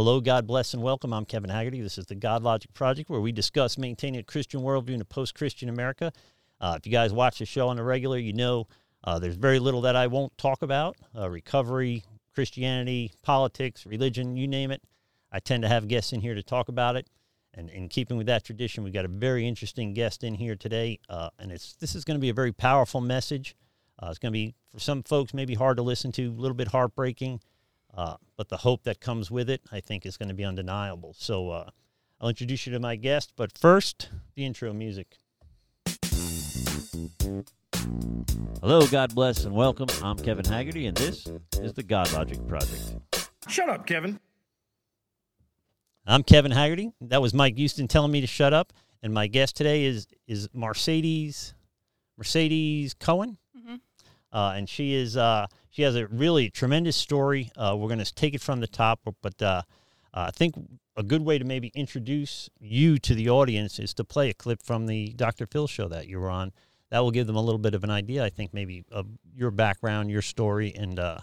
[0.00, 1.12] hello, God bless, and welcome.
[1.12, 1.82] I'm Kevin Haggerty.
[1.82, 5.34] This is the Godlogic Project, where we discuss maintaining a Christian worldview in a post
[5.34, 6.10] Christian America.
[6.58, 8.66] Uh, if you guys watch the show on the regular, you know
[9.04, 12.02] uh, there's very little that I won't talk about uh, recovery,
[12.34, 14.80] Christianity, politics, religion, you name it.
[15.30, 17.06] I tend to have guests in here to talk about it.
[17.52, 20.98] And in keeping with that tradition, we've got a very interesting guest in here today.
[21.10, 23.54] Uh, and it's this is going to be a very powerful message.
[24.02, 26.56] Uh, it's going to be, for some folks, maybe hard to listen to, a little
[26.56, 27.38] bit heartbreaking.
[27.94, 31.14] Uh, but the hope that comes with it, I think, is going to be undeniable.
[31.18, 31.70] So uh,
[32.20, 33.32] I'll introduce you to my guest.
[33.36, 35.18] But first, the intro music.
[38.60, 39.88] Hello, God bless, and welcome.
[40.02, 41.26] I'm Kevin Haggerty, and this
[41.60, 42.94] is the Godlogic Project.
[43.48, 44.20] Shut up, Kevin.
[46.06, 46.92] I'm Kevin Haggerty.
[47.00, 48.72] That was Mike Houston telling me to shut up.
[49.02, 51.54] And my guest today is is Marcedes
[52.20, 53.76] Marcedes Cowan, Mm-hmm.
[54.32, 57.50] Uh, and she is uh, she has a really tremendous story.
[57.56, 59.62] Uh, we're going to take it from the top, but uh,
[60.12, 60.54] I think
[60.96, 64.62] a good way to maybe introduce you to the audience is to play a clip
[64.62, 65.46] from the Dr.
[65.46, 66.52] Phil show that you were on.
[66.90, 69.50] That will give them a little bit of an idea, I think, maybe of your
[69.52, 71.20] background, your story, and uh,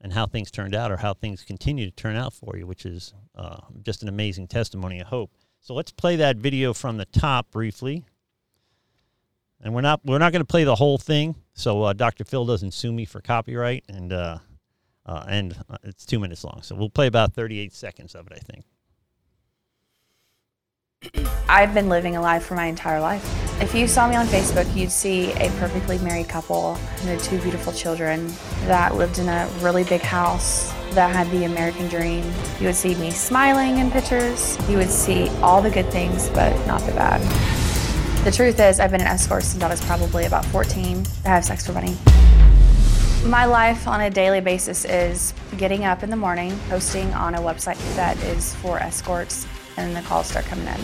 [0.00, 2.86] and how things turned out, or how things continue to turn out for you, which
[2.86, 5.00] is uh, just an amazing testimony.
[5.00, 5.32] I hope.
[5.60, 8.04] So let's play that video from the top briefly.
[9.60, 12.24] And we're not we're not going to play the whole thing, so uh, Dr.
[12.24, 14.38] Phil doesn't sue me for copyright, and uh,
[15.04, 18.34] uh, and uh, it's two minutes long, so we'll play about 38 seconds of it,
[18.34, 18.64] I think.
[21.48, 23.24] I've been living a life for my entire life.
[23.62, 27.38] If you saw me on Facebook, you'd see a perfectly married couple and their two
[27.40, 28.26] beautiful children
[28.66, 32.24] that lived in a really big house that had the American dream.
[32.60, 34.58] You would see me smiling in pictures.
[34.68, 37.67] You would see all the good things, but not the bad.
[38.24, 41.06] The truth is, I've been an escort since I was probably about 14.
[41.24, 41.96] I have sex for money.
[43.24, 47.38] My life on a daily basis is getting up in the morning, posting on a
[47.38, 49.46] website that is for escorts,
[49.76, 50.80] and then the calls start coming in.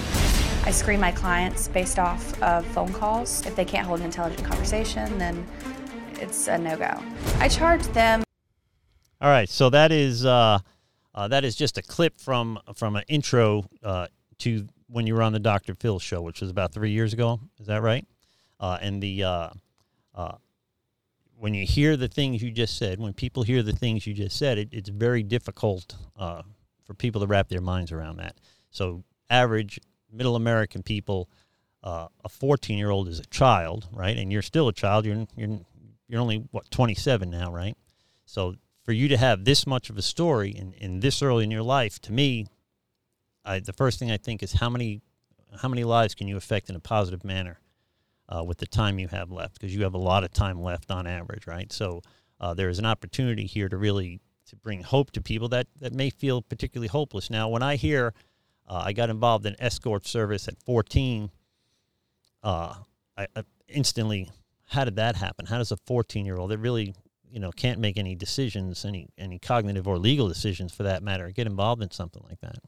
[0.64, 3.44] I screen my clients based off of phone calls.
[3.44, 5.46] If they can't hold an intelligent conversation, then
[6.14, 6.98] it's a no go.
[7.40, 8.22] I charge them
[9.20, 10.60] All right, so that is uh,
[11.14, 14.06] uh, that is just a clip from from an intro uh,
[14.38, 15.74] to when you were on the Dr.
[15.74, 17.40] Phil show, which was about three years ago.
[17.58, 18.06] Is that right?
[18.60, 19.48] Uh, and the uh,
[20.14, 20.36] uh,
[21.36, 24.38] when you hear the things you just said, when people hear the things you just
[24.38, 26.42] said, it, it's very difficult uh,
[26.84, 28.36] for people to wrap their minds around that.
[28.70, 29.80] So, average
[30.12, 31.28] middle American people,
[31.82, 34.16] uh, a 14 year old is a child, right?
[34.16, 35.06] And you're still a child.
[35.06, 35.58] You're you're
[36.06, 37.76] you're only what 27 now, right?
[38.26, 41.50] So for you to have this much of a story in, in this early in
[41.50, 42.46] your life, to me,
[43.44, 45.02] I, the first thing I think is how many
[45.60, 47.60] how many lives can you affect in a positive manner
[48.28, 49.54] uh, with the time you have left?
[49.54, 51.72] Because you have a lot of time left on average, right?
[51.72, 52.02] So
[52.40, 55.92] uh, there is an opportunity here to really to bring hope to people that that
[55.92, 57.30] may feel particularly hopeless.
[57.30, 58.14] Now, when I hear
[58.66, 61.30] uh, I got involved in escort service at 14,
[62.42, 62.74] uh,
[63.16, 64.30] I, I instantly
[64.66, 65.46] how did that happen?
[65.46, 66.94] How does a 14 year old that really
[67.30, 71.30] you know can't make any decisions, any any cognitive or legal decisions for that matter,
[71.30, 72.58] get involved in something like that?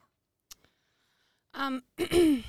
[1.57, 2.45] Um, you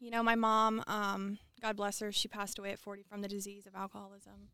[0.00, 3.66] know, my mom, um, God bless her, she passed away at 40 from the disease
[3.66, 4.50] of alcoholism.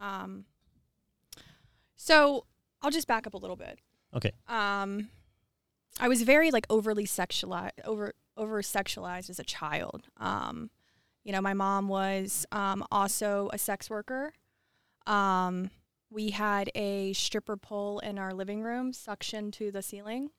[0.00, 0.44] Um,
[1.96, 2.46] so
[2.80, 3.78] I'll just back up a little bit.
[4.14, 4.32] Okay.
[4.46, 5.08] Um,
[6.00, 10.06] I was very like overly sexualized, over over sexualized as a child.
[10.16, 10.70] Um,
[11.24, 14.32] you know, my mom was um, also a sex worker.
[15.06, 15.70] Um,
[16.08, 20.30] we had a stripper pole in our living room, suction to the ceiling.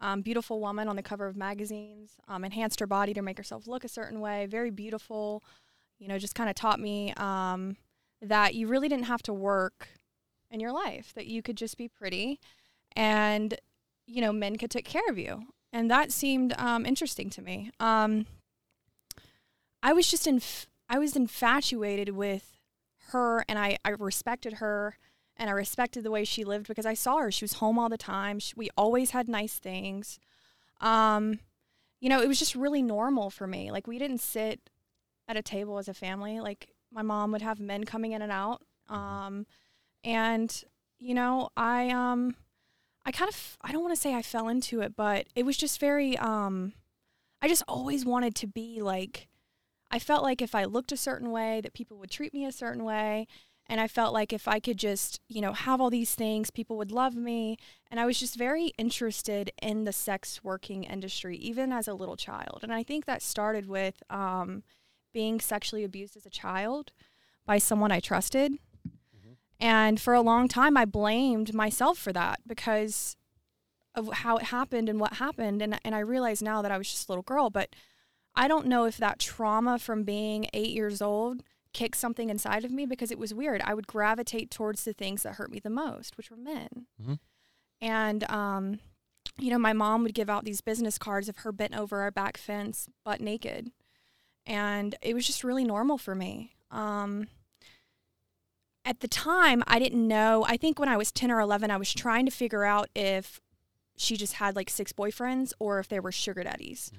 [0.00, 3.66] Um, beautiful woman on the cover of magazines, um, enhanced her body to make herself
[3.66, 4.46] look a certain way.
[4.46, 5.44] Very beautiful.
[5.98, 7.76] You know, just kind of taught me um,
[8.22, 9.88] that you really didn't have to work
[10.50, 12.40] in your life, that you could just be pretty
[12.96, 13.54] and,
[14.06, 15.44] you know, men could take care of you.
[15.72, 17.70] And that seemed um, interesting to me.
[17.78, 18.26] Um,
[19.82, 22.58] I was just inf- I was infatuated with
[23.08, 24.96] her and I, I respected her
[25.40, 27.32] and I respected the way she lived because I saw her.
[27.32, 28.38] She was home all the time.
[28.38, 30.20] She, we always had nice things.
[30.82, 31.40] Um,
[31.98, 33.70] you know, it was just really normal for me.
[33.70, 34.68] Like we didn't sit
[35.26, 36.40] at a table as a family.
[36.40, 38.62] Like my mom would have men coming in and out.
[38.90, 39.46] Um,
[40.04, 40.62] and
[40.98, 42.36] you know, I um,
[43.06, 45.56] I kind of I don't want to say I fell into it, but it was
[45.56, 46.74] just very um,
[47.40, 49.28] I just always wanted to be like.
[49.92, 52.52] I felt like if I looked a certain way, that people would treat me a
[52.52, 53.26] certain way.
[53.70, 56.76] And I felt like if I could just, you know, have all these things, people
[56.78, 57.56] would love me.
[57.88, 62.16] And I was just very interested in the sex working industry, even as a little
[62.16, 62.58] child.
[62.64, 64.64] And I think that started with um,
[65.14, 66.90] being sexually abused as a child
[67.46, 68.54] by someone I trusted.
[69.60, 73.16] And for a long time, I blamed myself for that because
[73.94, 76.90] of how it happened and what happened and and I realize now that I was
[76.90, 77.76] just a little girl, but
[78.34, 82.70] I don't know if that trauma from being 8 years old kicked something inside of
[82.72, 83.62] me because it was weird.
[83.62, 86.86] I would gravitate towards the things that hurt me the most, which were men.
[87.00, 87.18] Mhm.
[87.80, 88.80] And um
[89.38, 92.10] you know, my mom would give out these business cards of her bent over our
[92.10, 93.70] back fence, butt naked.
[94.46, 96.52] And it was just really normal for me.
[96.70, 97.28] Um,
[98.84, 100.44] at the time, I didn't know.
[100.48, 103.40] I think when I was 10 or 11, I was trying to figure out if
[103.96, 106.90] she just had like six boyfriends or if they were sugar daddies.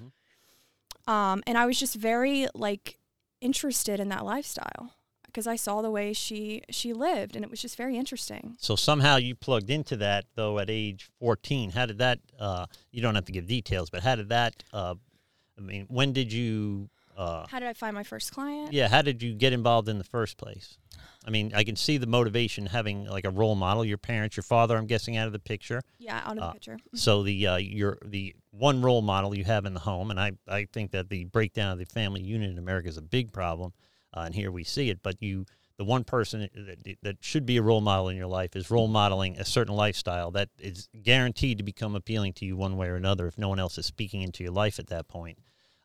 [1.08, 2.98] Um, and I was just very like
[3.42, 4.94] interested in that lifestyle
[5.26, 8.56] because I saw the way she she lived, and it was just very interesting.
[8.60, 11.72] So somehow you plugged into that though at age 14.
[11.72, 12.20] How did that?
[12.40, 14.64] Uh, you don't have to give details, but how did that?
[14.72, 14.96] Uh,
[15.58, 16.90] I mean, when did you?
[17.18, 18.72] Uh, How did I find my first client?
[18.72, 20.78] yeah, how did you get involved in the first place?
[21.26, 23.86] I mean, I can see the motivation having like a role model.
[23.86, 25.82] Your parents, your father, I'm guessing, out of the picture.
[26.00, 26.78] Yeah, out of the Uh, picture.
[26.96, 30.32] So the uh, your the one role model you have in the home, and I
[30.48, 33.74] I think that the breakdown of the family unit in America is a big problem,
[34.16, 35.04] uh, and here we see it.
[35.04, 35.46] But you,
[35.78, 38.88] the one person that, that should be a role model in your life is role
[38.88, 42.96] modeling a certain lifestyle that is guaranteed to become appealing to you one way or
[42.96, 45.38] another if no one else is speaking into your life at that point.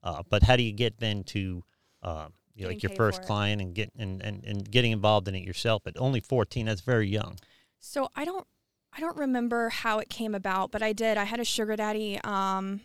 [0.03, 1.63] Uh, but how do you get then to
[2.03, 5.35] uh, you know, like your first client and get and, and, and getting involved in
[5.37, 7.37] it yourself at only 14 that's very young
[7.81, 8.47] So I don't
[8.93, 11.19] I don't remember how it came about, but I did.
[11.19, 12.19] I had a sugar daddy.
[12.25, 12.81] Um,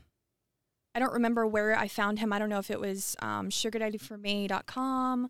[0.93, 2.33] I don't remember where I found him.
[2.33, 5.29] I don't know if it was um, sugardaddyforme.com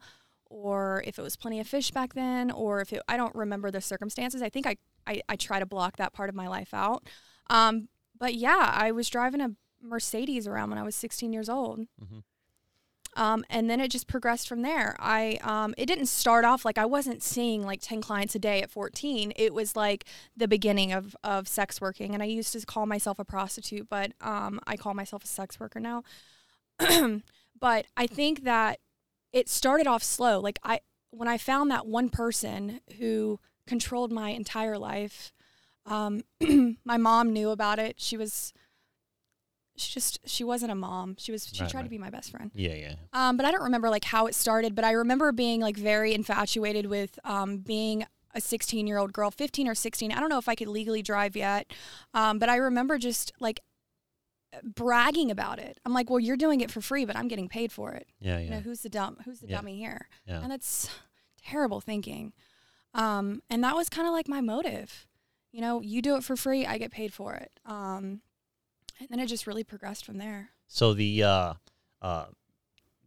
[0.50, 3.72] or if it was Plenty of Fish back then, or if it, I don't remember
[3.72, 4.42] the circumstances.
[4.42, 4.76] I think I,
[5.08, 7.08] I, I try to block that part of my life out.
[7.50, 9.52] Um, but yeah, I was driving a
[9.82, 11.82] Mercedes around when I was 16 years old.
[12.04, 12.24] Mhm.
[13.18, 14.96] Um, and then it just progressed from there.
[14.98, 18.62] I um, it didn't start off like I wasn't seeing like ten clients a day
[18.62, 19.34] at fourteen.
[19.36, 20.06] It was like
[20.36, 24.14] the beginning of of sex working, and I used to call myself a prostitute, but
[24.22, 26.04] um, I call myself a sex worker now.
[27.60, 28.80] but I think that
[29.34, 30.40] it started off slow.
[30.40, 30.80] Like I
[31.10, 35.34] when I found that one person who controlled my entire life,
[35.86, 36.24] um,
[36.86, 38.00] my mom knew about it.
[38.00, 38.54] She was.
[39.82, 41.16] She just she wasn't a mom.
[41.18, 41.84] She was she Right, tried right.
[41.86, 42.52] to be my best friend.
[42.54, 44.76] yeah yeah Um, but I don't remember like how it started.
[44.76, 49.30] But I remember being like very infatuated with um, being a 16 year old girl,
[49.32, 50.12] 15 or 16.
[50.12, 51.72] I don't know if I could legally drive yet,
[52.14, 53.60] um, but I remember just like
[54.64, 55.80] bragging about it.
[55.86, 58.08] I'm like, well, you're doing it for free, but I'm getting paid for it.
[58.20, 59.18] yeah You know, yeah who's the dumb?
[59.26, 59.58] Who's the Yeah.
[59.58, 60.08] dummy here?
[60.26, 60.90] yeah And that's
[61.44, 62.34] terrible thinking.
[62.94, 65.08] Um, and that was kind of like my motive.
[65.54, 67.52] You know, you do it for free, I get paid for it.
[67.66, 68.22] Um,
[69.02, 70.50] and then it just really progressed from there.
[70.68, 71.54] So the uh,
[72.02, 72.26] uh,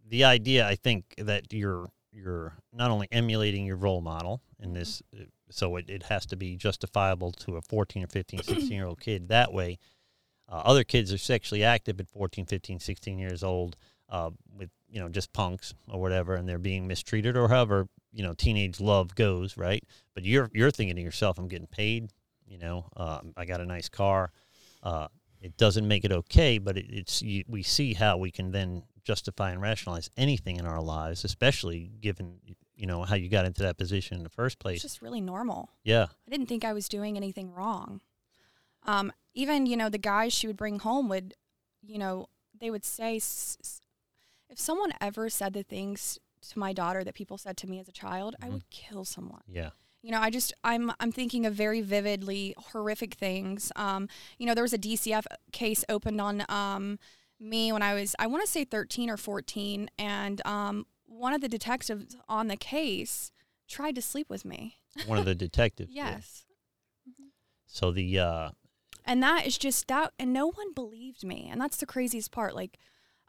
[0.08, 4.74] the idea, I think, that you're you're not only emulating your role model in Mm-hmm.
[4.74, 8.72] this, uh, so it, it has to be justifiable to a 14 or 15, 16
[8.72, 9.28] year old kid.
[9.28, 9.78] That way,
[10.48, 13.76] uh, other kids are sexually active at 14, 15, 16 years old
[14.08, 18.22] uh, with you know just punks or whatever, and they're being mistreated or however you
[18.22, 19.84] know teenage love goes, right?
[20.14, 22.10] But you're you're thinking to yourself, I'm getting paid.
[22.46, 24.30] You know, uh, I got a nice car.
[25.44, 28.84] It doesn't make it okay, but it, it's you, we see how we can then
[29.04, 32.40] justify and rationalize anything in our lives, especially given
[32.76, 34.82] you know how you got into that position in the first It's place.
[34.82, 35.68] just really normal.
[35.84, 38.00] Yeah, I didn't think I was doing anything wrong.
[38.86, 41.34] Um, even you know the guys she would bring home would,
[41.82, 43.80] you know, they would say, s- s-
[44.48, 46.18] if someone ever said the things
[46.50, 48.52] to my daughter that people said to me as a child, I Mhm.
[48.52, 49.42] would kill someone.
[49.48, 49.70] yeah,
[50.04, 53.72] You know, I just I'm I'm thinking of very vividly horrific things.
[53.74, 54.06] Um,
[54.38, 56.98] you know, there was a DCF case opened on um,
[57.40, 61.40] me when I was I want to say 13 or 14, and um, one of
[61.40, 63.32] the detectives on the case
[63.66, 64.76] tried to sleep with me.
[65.06, 65.90] one of the detectives.
[65.90, 66.44] Yes.
[67.66, 68.50] So the uh,
[69.06, 72.54] and that is just that and no one believed me and that's the craziest part
[72.54, 72.78] like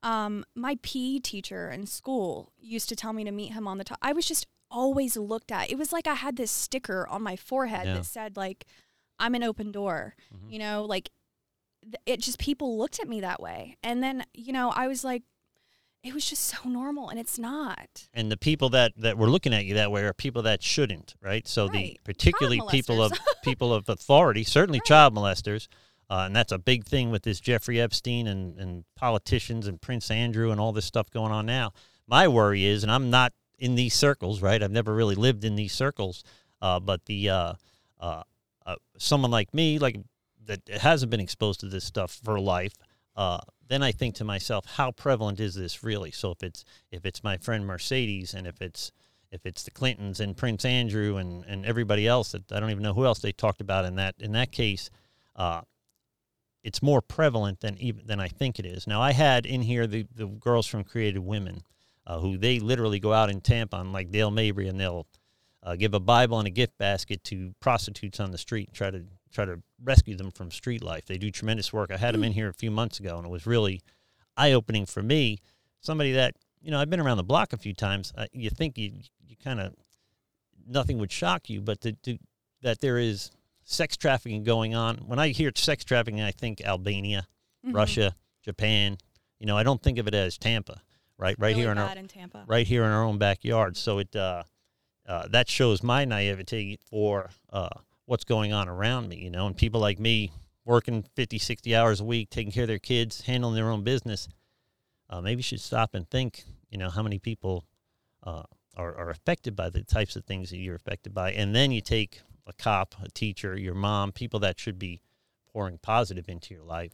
[0.03, 3.83] um, my PE teacher in school used to tell me to meet him on the
[3.83, 3.97] top.
[4.01, 5.71] I was just always looked at.
[5.71, 7.93] It was like I had this sticker on my forehead Yeah.
[7.95, 8.65] that said like
[9.19, 10.15] I'm an open door.
[10.33, 10.51] Mhm.
[10.51, 11.09] You know, like
[11.83, 13.77] th- it just people looked at me that way.
[13.83, 15.23] And then, you know, I was like
[16.03, 18.07] it was just so normal and it's not.
[18.13, 21.15] and the people that that were looking at you that way are people that shouldn't,
[21.21, 21.47] right?
[21.47, 23.11] So the particularly people of
[23.43, 25.67] people of authority, certainly child molesters,
[26.09, 30.11] uh, and that's a big thing with this Jeffrey Epstein and and politicians and Prince
[30.11, 31.71] Andrew and all this stuff going on now.
[32.07, 34.61] My worry is, and I'm not in these circles, right?
[34.61, 36.23] I've never really lived in these circles,
[36.61, 37.53] uh, but the uh,
[37.99, 38.23] uh,
[38.65, 39.97] uh, someone like me, like
[40.45, 42.73] that hasn't been exposed to this stuff for life.
[43.15, 46.11] Uh, then I think to myself, how prevalent is this really?
[46.11, 48.91] So if it's if it's my friend Marcedes and if it's
[49.31, 52.83] if it's the Clintons and Prince Andrew and, and everybody else that I don't even
[52.83, 54.89] know who else they talked about in that in that case,
[55.35, 55.61] uh,
[56.63, 58.87] it's more prevalent than even than I think it is.
[58.87, 61.63] Now I had in here the the girls from Creative Women,
[62.07, 65.07] uh, who they literally go out in Tampa on like Dale Mabry and they'll
[65.63, 69.03] uh, give a Bible and a gift basket to prostitutes on the street, try to
[69.31, 71.05] try to rescue them from street life.
[71.05, 71.91] They do tremendous work.
[71.91, 73.81] I had them in here a few months ago, and it was really
[74.37, 75.39] eye opening for me.
[75.81, 78.13] Somebody that you know I've been around the block a few times.
[78.15, 78.91] Uh, you think you
[79.27, 79.73] you kind of
[80.67, 82.17] nothing would shock you, but to, to,
[82.61, 83.31] that there is
[83.63, 84.97] sex trafficking going on.
[84.97, 87.27] When I hear sex trafficking, I think Albania,
[87.65, 87.75] mm-hmm.
[87.75, 88.97] Russia, Japan.
[89.39, 90.81] You know, I don't think of it as Tampa,
[91.17, 91.35] right?
[91.37, 92.09] Right really here in our in
[92.47, 93.77] right here in our own backyard.
[93.77, 94.43] So it uh,
[95.07, 97.69] uh, that shows my naivety for uh,
[98.05, 99.17] what's going on around me.
[99.17, 100.31] You know, and people like me
[100.65, 104.27] working 50, 60 hours a week, taking care of their kids, handling their own business.
[105.09, 106.43] Uh, maybe should stop and think.
[106.71, 107.63] You know, how many people
[108.23, 108.43] uh,
[108.75, 111.81] are, are affected by the types of things that you're affected by, and then you
[111.81, 115.01] take a cop, a teacher, your mom, people that should be
[115.51, 116.93] pouring positive into your life,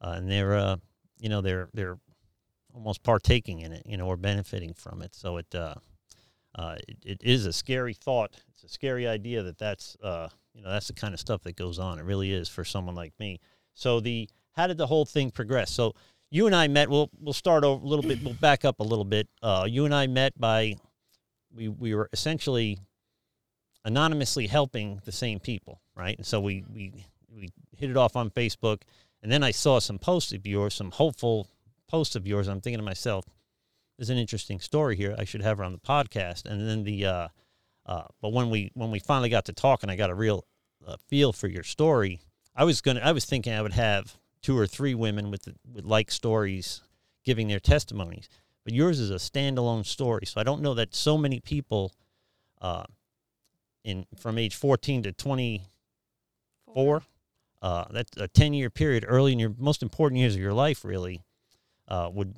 [0.00, 0.76] uh, and they're, uh,
[1.18, 1.98] you know, they're they're
[2.74, 5.14] almost partaking in it, you know, or benefiting from it.
[5.14, 5.74] So it, uh,
[6.54, 8.30] uh, it, it is a scary thought.
[8.52, 11.56] It's a scary idea that that's, uh, you know, that's the kind of stuff that
[11.56, 11.98] goes on.
[11.98, 13.40] It really is for someone like me.
[13.74, 15.70] So the how did the whole thing progress?
[15.70, 15.94] So
[16.30, 16.88] you and I met.
[16.88, 18.22] We'll we'll start over a little bit.
[18.22, 19.28] We'll back up a little bit.
[19.42, 20.76] Uh, you and I met by
[21.54, 22.78] we we were essentially
[23.84, 26.16] anonymously helping the same people, right?
[26.16, 28.82] And so we we we hit it off on Facebook,
[29.22, 31.48] and then I saw some posts of yours, some hopeful
[31.90, 32.48] posts of yours.
[32.48, 33.24] I'm thinking to myself,
[33.98, 35.14] there's an interesting story here.
[35.18, 36.46] I should have her on the podcast.
[36.46, 37.28] And then the uh,
[37.84, 40.46] uh, but when we when we finally got to talking, I got a real
[40.86, 42.20] uh, feel for your story.
[42.54, 45.84] I was gonna I was thinking I would have two or three women with with
[45.84, 46.82] like stories
[47.24, 48.28] giving their testimonies,
[48.64, 50.24] but yours is a standalone story.
[50.24, 51.92] So I don't know that so many people
[52.60, 52.84] uh,
[53.84, 57.02] in from age 14 to 24
[57.62, 60.84] uh, that's a 10 year period early in your most important years of your life
[60.84, 61.22] really
[61.90, 62.34] uh, would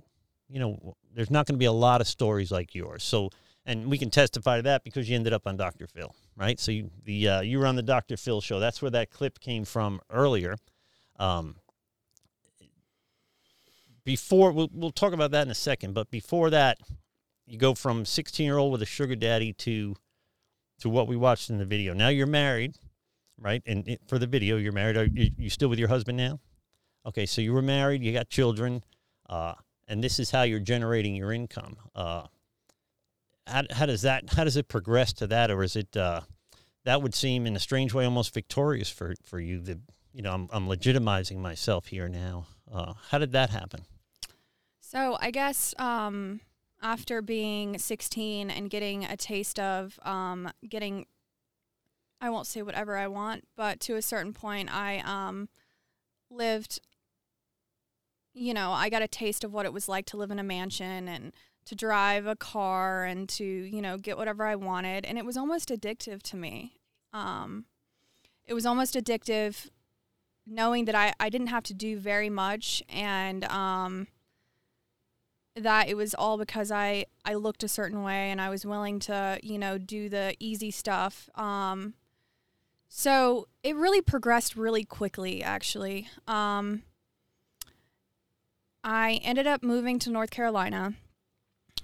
[0.49, 3.31] you know there's not going to be a lot of stories like yours so
[3.65, 6.73] and we can testify to that because you ended up on dr phil right so
[6.73, 9.65] you the uh, you were on the dr phil show that's where that clip came
[9.65, 10.57] from earlier
[11.19, 11.57] um,
[14.05, 16.79] before we'll, we'll talk about that in a second but before that
[17.47, 19.95] you go from 16 year old with a sugar daddy to
[20.83, 21.95] to what we watched in the video.
[21.95, 22.77] Now you're married,
[23.39, 23.63] right?
[23.67, 24.97] And it, for the video, you're married.
[24.97, 26.41] Are you, you, still with your husband now?
[27.07, 28.83] Okay, so you were married, you got children,
[29.29, 29.55] uh,
[29.89, 31.77] and this is how you're generating your income.
[31.95, 32.27] Uh,
[33.47, 34.31] how, how does that?
[34.31, 35.97] How does it progress to that, or is it?
[35.97, 36.21] Uh,
[36.85, 39.61] that would seem, in a strange way, almost victorious for for you.
[39.61, 39.79] That
[40.13, 42.47] you know, I'm I'm legitimizing myself here now.
[42.73, 43.85] Uh, how did that happen?
[44.81, 46.41] So I guess um,
[46.83, 51.07] after being 16 and getting a taste of um, getting
[52.21, 55.49] i won't say whatever i want but to a certain point i um,
[56.31, 56.81] lived
[58.35, 60.45] you know i got a taste of what it was like to live in a
[60.45, 61.33] mansion and
[61.65, 65.37] to drive a car and to you know get whatever i wanted and it was
[65.37, 66.75] almost addictive to me
[67.13, 67.67] um,
[68.47, 69.69] it was almost addictive
[70.47, 74.09] knowing that I, I didn't have to do very much and um,
[75.55, 78.99] that it was all because I I looked a certain way and I was willing
[79.01, 81.29] to you know do the easy stuff.
[81.35, 81.95] Um,
[82.89, 86.09] so it really progressed really quickly, actually.
[86.27, 86.83] Um,
[88.85, 90.95] I ended up moving to North Carolina.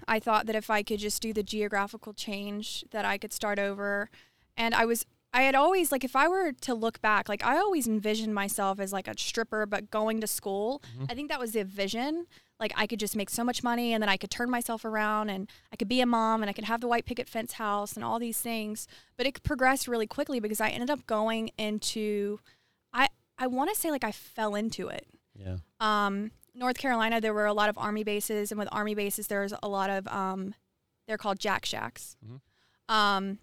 [0.07, 3.59] I thought that if I could just do the geographical change, that I could start
[3.59, 4.11] over.
[4.57, 7.59] And I was I had always like if I were to look back, like I
[7.59, 10.83] always envisioned myself as like a stripper but going to school.
[10.95, 11.05] Mm-hmm.
[11.11, 12.27] I think that was the vision
[12.61, 15.31] like I could just make so much money and then I could turn myself around
[15.31, 17.93] and I could be a mom and I could have the white picket fence house
[17.93, 18.89] and all these things.
[19.17, 22.41] But it progressed really quickly because I ended up going into
[22.93, 25.07] I I want to say like I fell into it.
[25.35, 25.59] Yeah.
[25.81, 29.55] Um North Carolina there were a lot of army bases and with army bases there's
[29.63, 30.55] a lot of um
[31.07, 32.17] they're called jack shacks.
[32.25, 32.95] Mm-hmm.
[32.95, 33.39] Um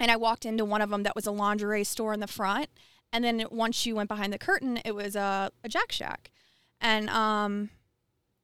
[0.00, 2.68] and I walked into one of them that was a lingerie store in the front
[3.12, 6.30] and then once you went behind the curtain it was a, a jack shack.
[6.80, 7.70] And um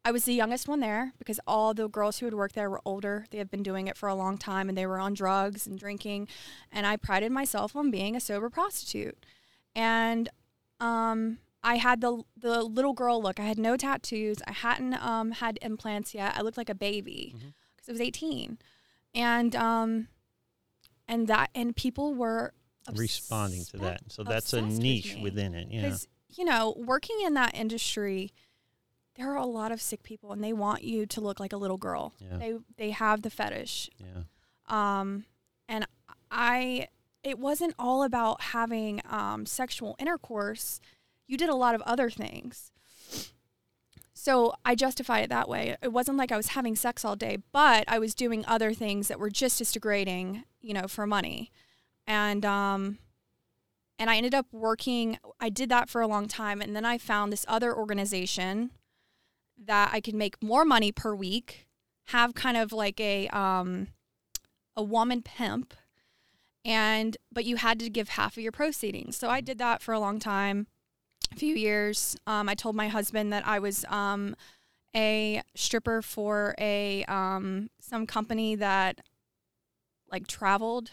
[0.04, 2.80] I was the youngest one there because all the girls who had worked there were
[2.84, 3.26] older.
[3.30, 5.78] They had been doing it for a long time and they were on drugs and
[5.78, 6.28] drinking.
[6.72, 9.18] And I prided myself on being a sober prostitute.
[9.74, 10.30] And
[10.80, 13.38] um, I had the the little girl look.
[13.38, 14.38] I had no tattoos.
[14.46, 16.36] I hadn't um, had implants yet.
[16.36, 17.90] I looked like a baby because mm-hmm.
[17.90, 18.58] I was 18.
[19.14, 20.08] And um,
[21.06, 22.52] and that and people were
[22.86, 24.00] obs- responding to that.
[24.08, 25.68] So that's a niche with within it.
[25.70, 25.96] Yeah.
[26.30, 28.32] You know, working in that industry–
[29.18, 31.56] there are a lot of sick people and they want you to look like a
[31.56, 32.14] little girl.
[32.20, 32.38] Yeah.
[32.38, 33.90] They they have the fetish.
[33.98, 34.22] Yeah.
[34.68, 35.24] Um
[35.68, 35.86] and
[36.30, 36.88] I
[37.24, 40.80] it wasn't all about having um, sexual intercourse.
[41.28, 42.72] You did a lot of other things.
[44.14, 45.76] So I justified it that way.
[45.80, 49.06] It wasn't like I was having sex all day, but I was doing other things
[49.06, 51.52] that were just as degrading, you know, for money.
[52.04, 52.98] And um
[53.96, 56.98] and I ended up working I did that for a long time and then I
[56.98, 58.72] found this other organization
[59.56, 61.68] that I could make more money per week,
[62.06, 63.88] have kind of like a um
[64.76, 65.74] a woman pimp
[66.64, 69.16] and but you had to give half of your proceedings.
[69.16, 70.66] So I did that for a long time,
[71.36, 72.16] few years.
[72.26, 74.34] Um, I told my husband that I was um,
[74.94, 79.00] a stripper for a um, some company that
[80.10, 80.90] like traveled,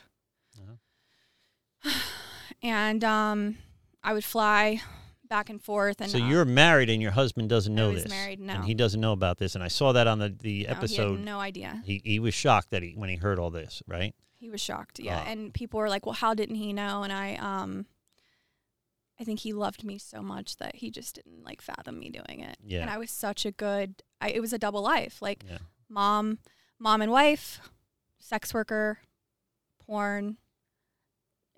[0.58, 1.92] uh-huh.
[2.63, 3.58] and um,
[4.04, 4.82] I would fly
[5.27, 6.01] back and forth.
[6.01, 8.08] And so you're uh, married, and your husband doesn't know this.
[8.08, 9.56] Married, no, and he doesn't know about this.
[9.56, 11.20] And I saw that on the the no, episode.
[11.20, 11.82] no idea.
[11.86, 14.13] He he was shocked that he when he heard all this, right?
[14.34, 15.20] He was shocked, yeah.
[15.20, 17.86] Uh, and people were like, "Well, how didn't he know?" And I, um,
[19.19, 22.41] I think he loved me so much that he just didn't like fathom me doing
[22.41, 22.57] it.
[22.65, 22.81] Yeah.
[22.81, 24.03] And I was such a good.
[24.19, 25.60] I, it was a double life, like yeah.
[25.89, 26.39] mom,
[26.79, 27.60] mom and wife,
[28.19, 29.00] sex worker,
[29.86, 30.38] porn.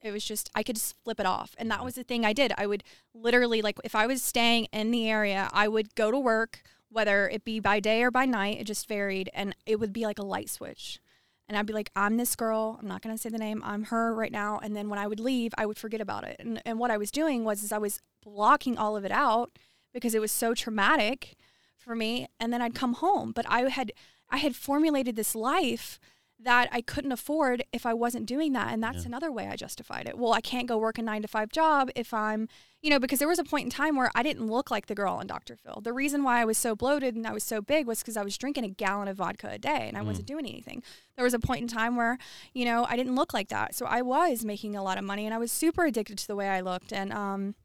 [0.04, 2.34] It was just I could just flip it off, and that was the thing I
[2.34, 2.54] did.
[2.58, 2.84] I would
[3.14, 7.28] literally like if I was staying in the area, I would go to work, whether
[7.28, 8.60] it be by day or by night.
[8.60, 11.00] It just varied, and it would be like a light switch
[11.48, 12.78] and I'd be like, I'm this girl.
[12.80, 13.62] I'm not going to say the name.
[13.64, 14.60] I'm her right now.
[14.62, 16.36] And then when I would leave, I would forget about it.
[16.40, 19.58] And, and what I was doing was is I was blocking all of it out
[19.94, 21.36] because it was so traumatic
[21.78, 22.28] for me.
[22.40, 23.32] And then I'd come home.
[23.32, 23.94] But I had
[24.30, 26.00] I had formulated this life
[26.40, 28.72] that I couldn't afford if I wasn't doing that.
[28.72, 29.08] And that's yeah.
[29.08, 30.18] another way I justified it.
[30.18, 32.48] Well, I can't go work a nine to five job if I'm,
[32.82, 34.94] you know, because there was a point in time where I didn't look like the
[34.94, 35.56] girl on Dr.
[35.56, 35.82] Phil.
[35.82, 38.24] The reason why I was so bloated and I was so big was because I
[38.24, 40.06] was drinking a gallon of vodka a day and I mm.
[40.06, 40.84] wasn't doing anything.
[41.16, 42.20] There was a point in time where,
[42.54, 43.74] you know, I didn't look like that.
[43.74, 46.36] So I was making a lot of money and I was super addicted to the
[46.36, 46.94] way I looked.
[46.94, 47.56] And, um,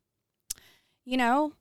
[1.05, 1.53] you know,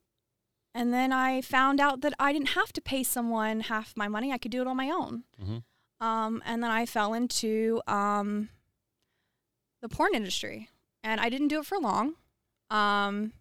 [0.74, 4.32] and then I found out that I didn't have to pay someone half my money.
[4.32, 5.24] I could do it on my own.
[5.41, 5.57] Mm-hmm.
[6.01, 8.50] Um, and then I fell into um,
[9.81, 10.68] the porn industry.
[11.03, 12.14] And I didn't do it for long
[12.70, 13.33] um,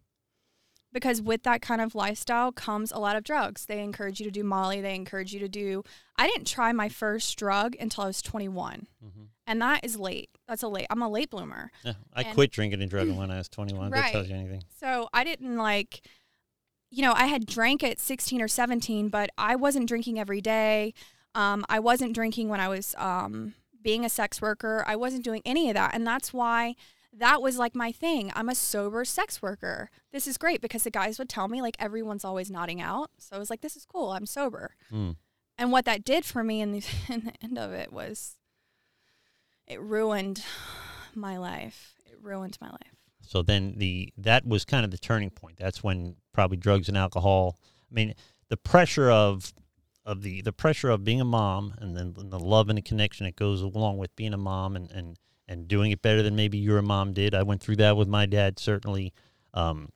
[0.93, 3.67] because with that kind of lifestyle comes a lot of drugs.
[3.67, 5.85] They encourage you to do Molly, they encourage you to do.
[6.17, 8.87] I didn't try my first drug until I was 21.
[9.05, 9.23] Mm-hmm.
[9.47, 10.31] And that is late.
[10.49, 10.87] That's a late.
[10.91, 11.71] I'm a late bloomer.
[11.85, 13.91] Yeah, I and quit drinking and drugging when I was 21.
[13.91, 14.05] Right.
[14.05, 14.63] That tells you anything.
[14.79, 16.03] So I didn't like,
[16.91, 20.95] you know, I had drank at 16 or 17, but I wasn't drinking every day.
[21.35, 24.85] Um, I wasn't drinking when I was um, being a sex worker.
[24.87, 25.95] I wasn't doing any of that.
[25.95, 26.75] And that's why
[27.13, 28.33] that was like my thing.
[28.35, 29.91] I'm a sober sex worker.
[30.13, 33.11] This is great because the guys would tell me, like, everyone's always nodding out.
[33.19, 34.11] So I was like, this is cool.
[34.11, 34.75] I'm sober.
[34.93, 35.17] Mm.
[35.59, 38.37] And what that did for me in the, in the end of it was
[39.67, 40.43] it ruined
[41.15, 41.95] my life.
[42.07, 42.97] It ruined my life.
[43.23, 45.59] So then the that was kind of the turning point.
[45.59, 47.57] That's when probably drugs and alcohol.
[47.91, 48.15] I mean,
[48.49, 49.53] the pressure of
[50.11, 53.27] of the the pressure of being a mom and then the love and the connection
[53.27, 56.59] that goes along with being a mom and and and doing it better than maybe
[56.59, 57.33] your mom did.
[57.33, 59.13] I went through that with my dad certainly.
[59.55, 59.91] Um,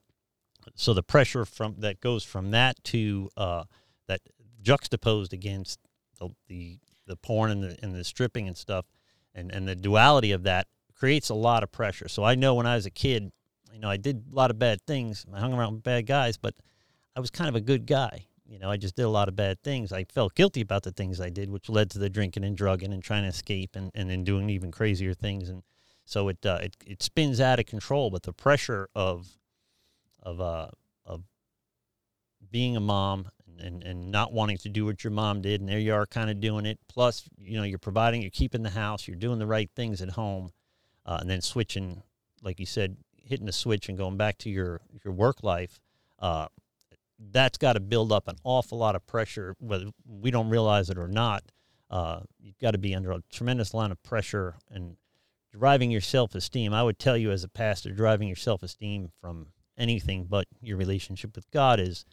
[0.77, 3.65] so the pressure from that goes from that to uh,
[4.07, 4.21] that
[4.63, 5.81] juxtaposed against
[6.21, 8.87] the, the the porn and the and the stripping and stuff,
[9.35, 12.07] and and the duality of that creates a lot of pressure.
[12.07, 13.33] So I know when I was a kid,
[13.73, 15.27] you know, I did a lot of bad things.
[15.35, 16.55] I hung around with bad guys, but
[17.17, 18.27] I was kind of a good guy.
[18.47, 19.93] You know, I just did a lot of bad things.
[19.93, 22.93] I felt guilty about the things I did, which led to the drinking and drugging
[22.93, 25.49] and trying to escape and, and then doing even crazier things.
[25.49, 25.63] And
[26.05, 28.11] so it, uh, it, it spins out of control.
[28.11, 29.29] But the pressure of,
[30.23, 30.69] of, uh,
[31.07, 31.23] of
[32.51, 33.29] being a mom
[33.59, 36.29] and, and not wanting to do what your mom did, and there you are kind
[36.29, 36.79] of doing it.
[36.89, 40.11] Plus, you know, you're providing, you're keeping the house, you're doing the right things at
[40.11, 40.51] home,
[41.07, 42.03] uh, and then switching,
[42.43, 45.81] like you said, hitting the switch and going back to your, your work life.
[46.19, 46.47] Uh,
[47.19, 50.99] that's got to build up an awful lot of pressure, whether we don't realize it
[50.99, 51.45] or not.
[51.91, 54.97] Uh, you've got to be under a tremendous amount of pressure and
[55.53, 56.73] driving your self esteem.
[56.73, 60.77] I would tell you, as a pastor, driving your self esteem from anything but your
[60.77, 62.05] relationship with God is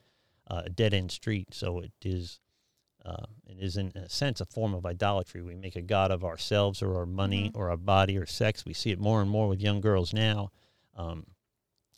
[0.48, 1.50] uh, a dead end street.
[1.54, 2.40] So it is.
[3.04, 5.42] Uh, it is in a sense a form of idolatry.
[5.42, 7.58] We make a god of ourselves or our money mm-hmm.
[7.58, 8.64] or our body or sex.
[8.64, 10.52] We see it more and more with young girls now.
[10.96, 11.26] Um,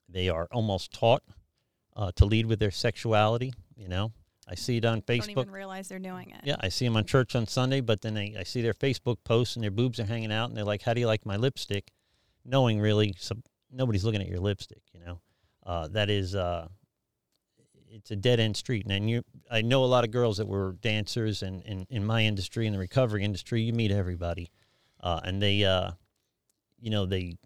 [0.08, 1.24] they are almost taught
[1.96, 3.54] uh, to lead with their sexuality.
[3.76, 4.12] You know,
[4.48, 5.36] I see it on Facebook.
[5.36, 6.42] Don't even realize they're doing it.
[6.44, 9.18] Yeah, I see them on church on Sunday, but then I, I see their Facebook
[9.24, 11.38] posts and their boobs are hanging out, and they're like, "How do you like my
[11.38, 11.92] lipstick?"
[12.46, 14.82] Knowing really, some, nobody's looking at your lipstick.
[14.94, 15.20] You know,
[15.66, 16.36] uh, that is.
[16.36, 16.68] Uh,
[17.96, 19.24] it's a dead end street, and you.
[19.52, 22.74] I know a lot of girls that were dancers, and in, in my industry, in
[22.74, 24.50] the recovery industry, you meet everybody,
[25.00, 25.92] uh, and they, uh,
[26.80, 27.38] you know, they,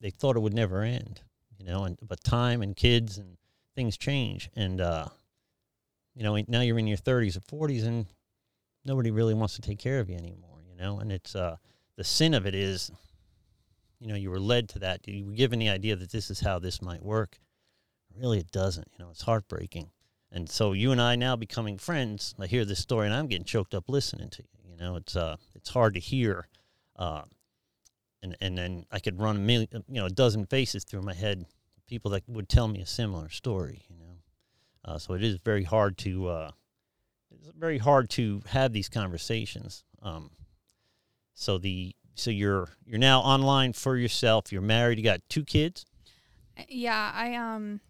[0.00, 1.22] they thought it would never end,
[1.58, 3.36] you know, and but time and kids and
[3.74, 5.06] things change, and uh,
[6.14, 8.06] you know now you're in your 30s or 40s, and
[8.84, 10.58] nobody really wants to take care of you anymore.
[10.68, 11.56] You know, and it's uh,
[11.96, 12.90] the sin of it is,
[13.98, 15.06] you know, you were led to that.
[15.06, 17.38] You were given the idea that this is how this might work.
[18.16, 18.88] Really, it doesn't.
[18.92, 19.90] You know, it's heartbreaking.
[20.32, 22.34] And so you and I now becoming friends.
[22.38, 24.70] I hear this story, and I'm getting choked up listening to you.
[24.70, 26.48] You know, it's uh, it's hard to hear.
[26.96, 27.22] Uh,
[28.22, 31.14] and and then I could run a million, you know, a dozen faces through my
[31.14, 31.46] head,
[31.90, 33.82] people that would tell me a similar story.
[33.90, 34.14] You know,
[34.84, 36.50] uh, so it is very hard to uh,
[37.30, 39.84] it's very hard to have these conversations.
[40.00, 40.30] Um,
[41.34, 44.52] so the so you're you're now online for yourself.
[44.52, 44.98] You're married.
[44.98, 45.84] You got two kids.
[46.68, 47.80] Yeah, I um,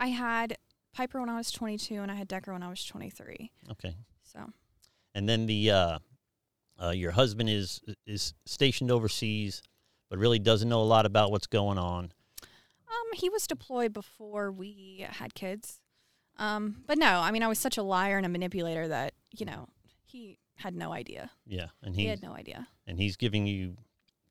[0.00, 0.56] I had
[0.94, 3.50] Piper when I was 22, and I had Decker when I was 23.
[3.72, 3.94] Okay.
[4.22, 4.40] So
[5.14, 5.98] And then the uh,
[6.82, 9.62] uh, your husband is is stationed overseas,
[10.08, 12.12] but really doesn't know a lot about what's going on.
[12.88, 15.80] Um, he was deployed before we had kids.
[16.38, 19.46] Um, but no, I mean, I was such a liar and a manipulator that you
[19.46, 19.68] know
[20.04, 21.30] he had no idea.
[21.46, 22.68] Yeah, and He he had no idea.
[22.86, 23.76] and he's giving you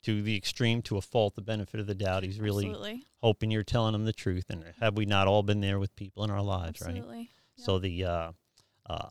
[0.04, 2.24] to the extreme to a fault the benefit of the doubt.
[2.24, 3.04] He's really Absolutely.
[3.24, 4.46] hoping you're telling him the truth.
[4.50, 6.92] And have we not all been there with people in our lives, right?
[6.92, 7.32] Absolutely.
[7.58, 7.66] Yeah.
[7.66, 8.32] So the uh,
[8.88, 9.10] uh,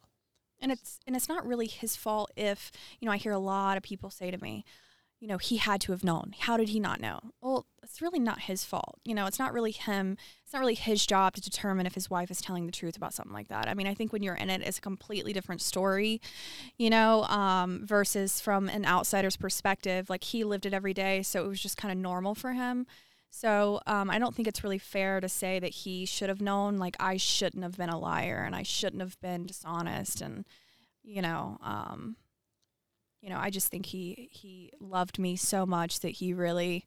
[0.60, 3.76] and it's and it's not really his fault if you know I hear a lot
[3.76, 4.64] of people say to me,
[5.24, 6.34] you know, he had to have known.
[6.38, 7.18] How did he not know?
[7.40, 9.00] Well, it's really not his fault.
[9.06, 10.18] You know, it's not really him.
[10.42, 13.14] It's not really his job to determine if his wife is telling the truth about
[13.14, 13.66] something like that.
[13.66, 16.20] I mean, I think when you're in it, it's a completely different story,
[16.76, 20.10] you know, um, versus from an outsider's perspective.
[20.10, 22.86] Like he lived it every day, so it was just kind of normal for him.
[23.30, 26.76] So um, I don't think it's really fair to say that he should have known.
[26.76, 30.44] Like I shouldn't have been a liar and I shouldn't have been dishonest and
[31.02, 32.16] you know, um,
[33.24, 36.84] you know, I just think he he loved me so much that he really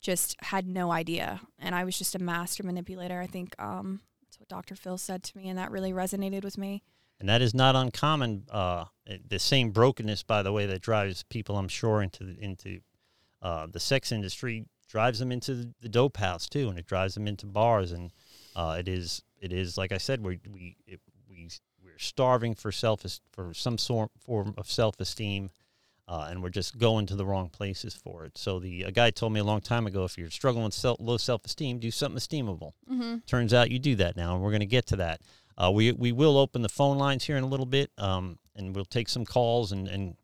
[0.00, 3.20] just had no idea, and I was just a master manipulator.
[3.20, 4.74] I think um, that's what Dr.
[4.74, 6.82] Phil said to me, and that really resonated with me.
[7.20, 8.46] and that is not uncommon.
[8.50, 8.86] Uh,
[9.28, 12.80] the same brokenness, by the way, that drives people, I'm sure, into the, into
[13.40, 17.28] uh, the sex industry drives them into the, dope house too, and it drives them
[17.28, 17.92] into bars.
[17.92, 18.10] And
[18.56, 20.98] uh, it is it is like I said, we we it,
[21.30, 21.48] we
[21.80, 25.50] we're starving for self for some sort form of self esteem.
[26.08, 28.38] Uh, and we're just going to the wrong places for it.
[28.38, 30.98] So the a guy told me a long time ago, if you're struggling with self,
[31.00, 32.72] low self esteem, do something esteemable.
[32.90, 33.18] Mm-hmm.
[33.26, 35.20] Turns out you do that now, and we're going to get to that.
[35.58, 38.74] Uh, we we will open the phone lines here in a little bit, um, and
[38.74, 39.72] we'll take some calls.
[39.72, 40.16] And and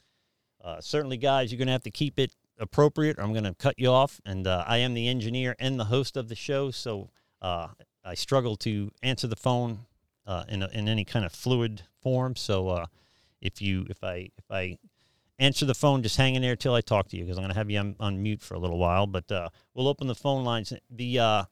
[0.63, 3.55] uh, certainly, guys, you're going to have to keep it appropriate, or I'm going to
[3.55, 4.21] cut you off.
[4.25, 7.69] And uh, I am the engineer and the host of the show, so uh,
[8.05, 9.81] I struggle to answer the phone
[10.27, 12.37] uh, in a, in any kind of fluid form.
[12.37, 12.87] So uh,
[13.41, 14.79] if you if I if I
[15.43, 17.53] answer the phone, just hang in there till I talk to you because I'm going
[17.53, 19.07] to have you on, on mute for a little while.
[19.07, 20.73] But uh, we'll open the phone lines.
[20.91, 21.45] The uh,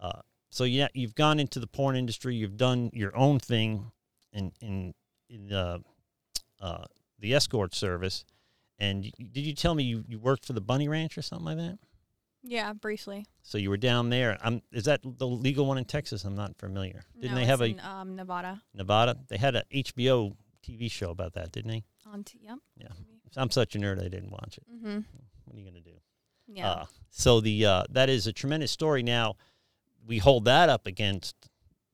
[0.00, 0.20] uh,
[0.50, 2.36] so yeah, you've gone into the porn industry.
[2.36, 3.90] You've done your own thing
[4.32, 4.94] in in
[5.28, 5.78] in uh,
[6.60, 6.84] uh,
[7.18, 8.24] the escort service.
[8.78, 11.56] And did you tell me you, you worked for the Bunny Ranch or something like
[11.58, 11.78] that?
[12.42, 13.24] Yeah, briefly.
[13.42, 14.36] So you were down there.
[14.42, 16.24] Um, is that the legal one in Texas?
[16.24, 17.02] I'm not familiar.
[17.14, 18.60] Didn't No, they have a in, um, Nevada?
[18.74, 19.16] Nevada?
[19.28, 21.84] They had a HBO TV show about that, didn't they?
[22.12, 22.58] On t- yep.
[22.76, 22.88] Yeah.
[23.36, 24.00] I'm such a nerd.
[24.00, 24.64] I didn't watch it.
[24.72, 25.00] Mm-hmm.
[25.44, 25.92] What are you gonna do?
[26.46, 26.70] Yeah.
[26.70, 29.02] Uh, so the uh, that is a tremendous story.
[29.02, 29.36] Now
[30.06, 31.34] we hold that up against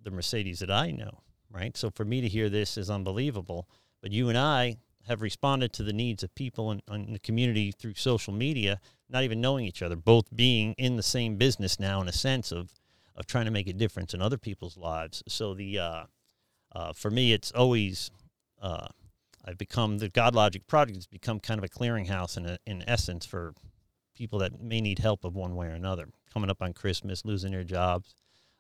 [0.03, 1.76] the Marcedes that I know, right?
[1.76, 3.68] So for me to hear this is unbelievable.
[4.03, 7.72] But you and I have responded to the needs of people in, in the community
[7.72, 12.00] through social media, not even knowing each other, both being in the same business now
[12.00, 12.72] in a sense of
[13.16, 15.22] of trying to make a difference in other people's lives.
[15.29, 16.05] So the uh,
[16.72, 18.11] uh, for me, it's always
[18.62, 18.87] uh,
[19.44, 23.24] I've become the Godlogic project has become kind of a clearinghouse in a, in essence
[23.24, 23.55] for
[24.14, 26.09] people that may need help of one way or another.
[26.33, 28.14] Coming up on Christmas, losing their jobs,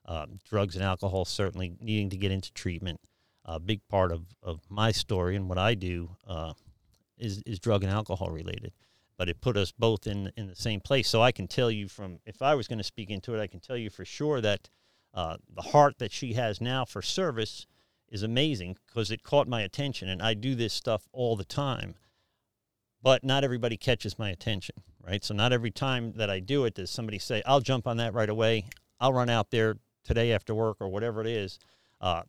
[0.06, 3.00] um, drugs and alcohol, certainly needing to get into treatment.
[3.44, 6.52] A big part of, of my story and what I do uh,
[7.18, 8.72] is is drug and alcohol related.
[9.16, 11.08] But it put us both in in the same place.
[11.08, 13.46] So I can tell you from if I was going to speak into it, I
[13.46, 14.68] can tell you for sure that
[15.12, 17.66] uh, the heart that she has now for service
[18.10, 21.94] is amazing because it caught my attention, and I do this stuff all the time
[23.02, 25.24] but not everybody catches my attention, right?
[25.24, 28.14] So not every time that I do it does somebody say, "I'll jump on that
[28.14, 28.66] right away.
[28.98, 31.58] I'll run out there today after work or whatever it is."
[32.00, 32.22] Uh,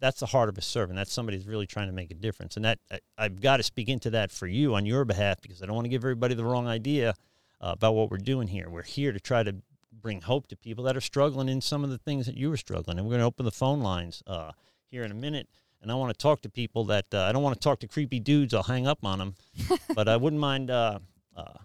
[0.00, 0.96] that's the heart of a servant.
[0.96, 3.62] That's somebody who's really trying to make a difference, and that I, I've got to
[3.62, 6.34] speak into that for you on your behalf because I don't want to give everybody
[6.34, 7.14] the wrong idea
[7.60, 8.68] uh, about what we're doing here.
[8.68, 9.56] We're here to try to
[9.92, 12.56] bring hope to people that are struggling in some of the things that you were
[12.56, 14.52] struggling, and we're going to open the phone lines uh,
[14.94, 15.48] here in a minute.
[15.82, 17.88] And I want to talk to people that uh, I don't want to talk to
[17.88, 18.54] creepy dudes.
[18.54, 19.34] I'll hang up on them,
[19.94, 20.70] but I wouldn't mind.
[20.70, 21.00] Uh,
[21.36, 21.58] uh,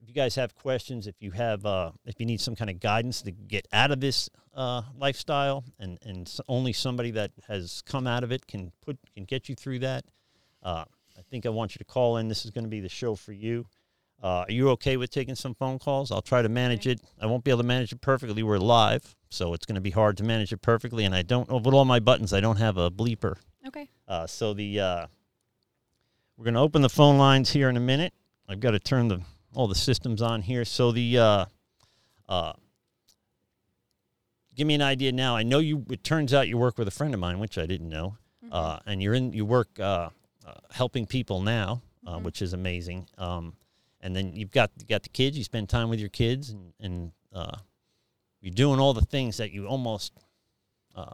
[0.00, 2.78] if you guys have questions, if you have, uh, if you need some kind of
[2.78, 8.06] guidance to get out of this uh, lifestyle, and and only somebody that has come
[8.06, 10.04] out of it can put can get you through that.
[10.62, 10.84] Uh,
[11.18, 12.28] I think I want you to call in.
[12.28, 13.66] This is going to be the show for you.
[14.22, 16.10] Uh, are you okay with taking some phone calls?
[16.10, 17.00] I'll try to manage it.
[17.20, 18.42] I won't be able to manage it perfectly.
[18.42, 21.04] We're live, so it's going to be hard to manage it perfectly.
[21.04, 23.36] And I don't, know, with all my buttons, I don't have a bleeper.
[23.66, 23.88] Okay.
[24.08, 25.06] Uh, so the uh,
[26.36, 28.12] we're going to open the phone lines here in a minute.
[28.48, 29.20] I've got to turn the
[29.54, 30.64] all the systems on here.
[30.64, 31.44] So the uh,
[32.28, 32.52] uh,
[34.54, 35.36] give me an idea now.
[35.36, 35.84] I know you.
[35.90, 38.16] It turns out you work with a friend of mine, which I didn't know,
[38.52, 39.32] uh, and you're in.
[39.32, 40.10] You work uh,
[40.46, 43.08] uh, helping people now, uh, which is amazing.
[43.18, 43.54] Um,
[44.06, 45.36] and then you've got you got the kids.
[45.36, 47.56] You spend time with your kids, and and uh,
[48.40, 50.12] you're doing all the things that you almost
[50.94, 51.10] uh,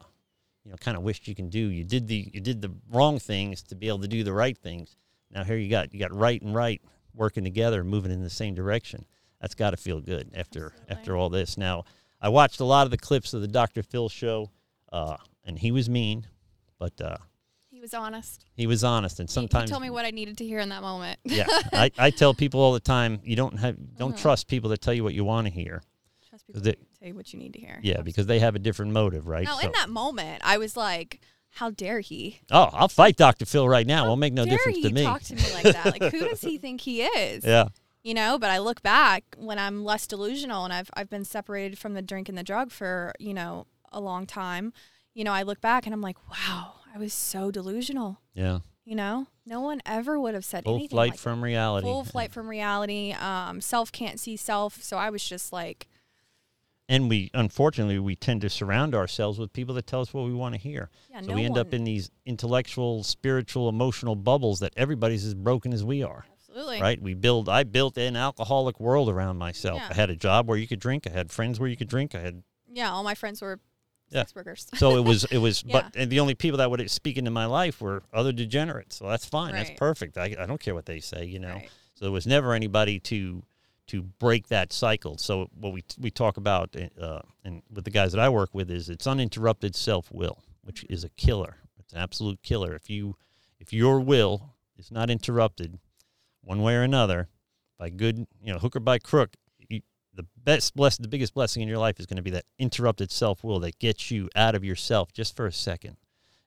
[0.62, 1.58] you know kind of wished you can do.
[1.58, 4.56] You did the you did the wrong things to be able to do the right
[4.56, 4.94] things.
[5.30, 6.82] Now here you got you got right and right
[7.14, 9.06] working together, moving in the same direction.
[9.40, 10.94] That's got to feel good after Absolutely.
[10.94, 11.56] after all this.
[11.56, 11.84] Now
[12.20, 13.82] I watched a lot of the clips of the Dr.
[13.82, 14.50] Phil show,
[14.92, 16.26] uh, and he was mean,
[16.78, 17.16] but uh,
[17.82, 18.46] was honest.
[18.54, 19.20] he was honest.
[19.20, 21.18] And sometimes he told me what I needed to hear in that moment.
[21.24, 24.22] yeah, I, I tell people all the time, you don't have don't Uh-huh.
[24.22, 25.82] trust people that tell you what you want to hear.
[26.30, 27.78] Trust people to tell you what you need to hear.
[27.82, 29.44] Yeah, because they have a different motive, right?
[29.44, 32.40] Now, So- in that moment, I was like, "How dare he?
[32.50, 33.44] oh, I'll fight Dr.
[33.44, 34.04] Phil right now.
[34.04, 35.02] How Won't make no difference to me.
[35.02, 36.00] talk to me like that?
[36.00, 37.44] Like, who does he think he is?
[37.44, 37.66] yeah,
[38.02, 38.38] You know.
[38.38, 42.02] But I look back when I'm less delusional, and I've I've been separated from the
[42.02, 44.72] drink and the drug for you know a long time.
[45.14, 48.20] You know, I look back and I'm like, wow, I was so delusional.
[48.34, 48.60] yeah.
[48.84, 51.20] You know, no one ever would have said Full anything flight like that.
[51.20, 51.86] from reality.
[51.86, 53.12] full flight from reality.
[53.12, 54.82] Um, self can't see self.
[54.82, 55.86] So I was just like,
[56.88, 60.32] And we, unfortunately, we tend to surround ourselves with people that tell us what we
[60.34, 60.90] want to hear.
[61.10, 65.34] yeah, so no we end up in these intellectual, spiritual, emotional bubbles that everybody's as
[65.34, 66.26] broken as we are.
[66.32, 67.00] absolutely Right?
[67.00, 67.48] We build.
[67.48, 69.78] I built an alcoholic world around myself.
[69.80, 69.88] Yeah.
[69.90, 71.06] I had a job where you could drink.
[71.06, 72.16] I had friends where you could drink.
[72.16, 73.60] I had Yeah, all my friends were
[74.12, 74.20] Yeah.
[74.20, 74.66] sex workers.
[74.74, 75.72] so it was it was Yeah.
[75.82, 78.96] but and the only people that would speak into my life were other degenerates.
[78.96, 79.52] So that's fine.
[79.52, 80.16] That's perfect.
[80.18, 81.54] I, I don't care what they say you know.
[81.54, 81.70] Right.
[81.94, 83.42] so there was never anybody to
[83.88, 85.18] to break that cycle.
[85.18, 88.70] So what we we talk about uh, and with the guys that I work with
[88.70, 91.56] is it's uninterrupted self-will which is a killer.
[91.78, 92.74] It's an absolute killer.
[92.74, 93.16] If you
[93.58, 95.78] if your will is not interrupted
[96.42, 97.28] one way or another
[97.78, 99.36] by good you know hook or by crook
[100.14, 103.10] the best bless the biggest blessing in your life is going to be that interrupted
[103.10, 105.96] self will that gets you out of yourself just for a second.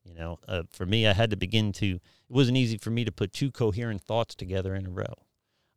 [0.03, 1.95] You know, uh, for me, I had to begin to.
[1.95, 5.25] It wasn't easy for me to put two coherent thoughts together in a row.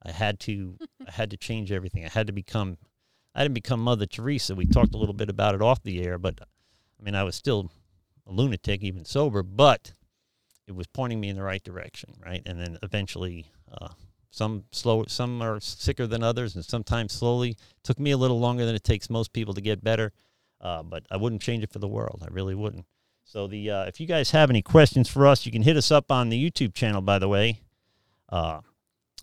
[0.04, 0.76] I had to.
[1.06, 2.04] I had to change everything.
[2.04, 2.76] I had to become.
[3.34, 4.54] I didn't become Mother Teresa.
[4.54, 7.36] We talked a little bit about it off the air, but I mean, I was
[7.36, 7.70] still
[8.26, 9.42] a lunatic, even sober.
[9.42, 9.92] But
[10.66, 12.42] it was pointing me in the right direction, right?
[12.44, 13.88] And then eventually, uh,
[14.30, 17.56] some slow, some are sicker than others, and sometimes slowly.
[17.82, 20.12] Took me a little longer than it takes most people to get better,
[20.60, 22.22] uh, but I wouldn't change it for the world.
[22.22, 22.84] I really wouldn't.
[23.24, 25.90] So the uh, if you guys have any questions for us, you can hit us
[25.90, 27.00] up on the YouTube channel.
[27.00, 27.60] By the way,
[28.28, 28.60] uh,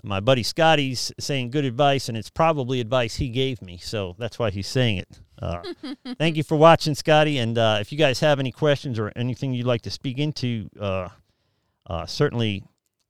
[0.04, 4.38] my buddy Scotty's saying good advice, and it's probably advice he gave me, so that's
[4.38, 5.20] why he's saying it.
[5.42, 5.62] Uh,
[6.18, 7.38] thank you for watching, Scotty.
[7.40, 10.70] And uh, if you guys have any questions or anything you'd like to speak into,
[10.80, 11.10] uh,
[11.88, 12.64] uh, certainly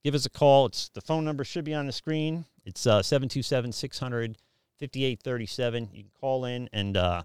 [0.05, 0.67] give us a call.
[0.67, 2.45] It's the phone number should be on the screen.
[2.63, 4.37] It's uh, 727 600
[4.79, 5.89] 5837.
[5.91, 7.23] You can call in and uh,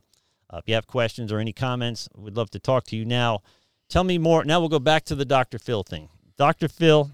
[0.48, 3.04] uh, if you have questions or any comments, we'd love to talk to you.
[3.04, 3.42] Now,
[3.90, 4.44] tell me more.
[4.44, 5.58] Now we'll go back to the Dr.
[5.58, 6.08] Phil thing.
[6.38, 6.68] Dr.
[6.68, 7.10] Phil,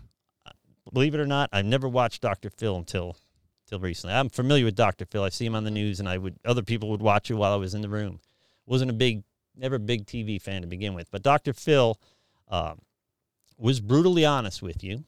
[0.46, 0.52] uh,
[0.92, 2.48] believe it or not, I've never watched Dr.
[2.48, 3.16] Phil until
[3.64, 4.14] until recently.
[4.14, 5.05] I'm familiar with Dr.
[5.05, 5.24] Phil.
[5.24, 7.52] I see him on the news, and I would other people would watch it while
[7.52, 8.20] I was in the room.
[8.66, 9.24] wasn't a big,
[9.57, 11.52] never a big TV fan to begin with, but Dr.
[11.52, 11.98] Phil
[12.48, 12.79] um,
[13.59, 15.02] was brutally honest with you.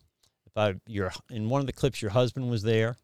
[0.87, 2.97] Your in one of the clips, your husband was there,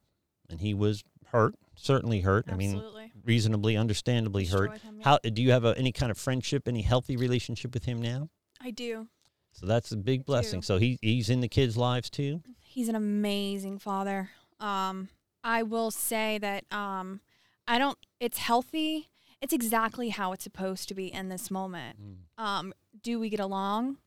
[0.48, 2.46] and he was hurt, certainly hurt.
[2.50, 2.82] I mean,
[3.24, 4.78] reasonably, understandably hurt.
[4.78, 5.04] Him, yeah.
[5.04, 8.28] How do you have a, any kind of friendship, any healthy relationship with him now?
[8.60, 9.08] I do.
[9.52, 10.60] So that's a big blessing.
[10.60, 10.64] do.
[10.64, 12.42] So he he's in the kids' lives too.
[12.60, 14.30] He's an amazing father.
[14.60, 15.08] Um,
[15.42, 17.20] I will say that um,
[17.68, 17.98] I don't.
[18.20, 19.10] It's healthy.
[19.40, 21.98] It's exactly how it's supposed to be in this moment.
[22.00, 22.42] Mm.
[22.42, 23.98] Um, do we get along?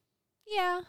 [0.48, 0.82] Yeah.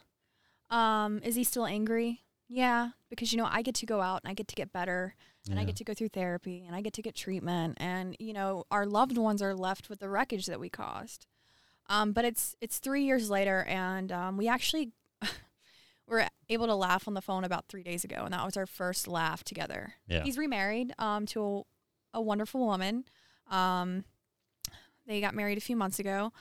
[0.70, 2.22] Um, is he still angry?
[2.48, 5.14] Yeah, because you know I get to go out and I get to get better
[5.50, 8.32] and I get to go through therapy and I get to get treatment and you
[8.32, 11.26] know our loved ones are left with the wreckage that we caused.
[11.88, 14.92] Um, but it's it's three years later and um, we actually
[16.06, 18.66] were able to laugh on the phone about three days ago and that was our
[18.66, 19.94] first laugh together.
[20.06, 20.22] Yeah.
[20.22, 21.64] He's remarried um, to
[22.14, 23.04] a, a wonderful woman.
[23.50, 24.04] Um,
[25.06, 26.32] they got married a few months ago.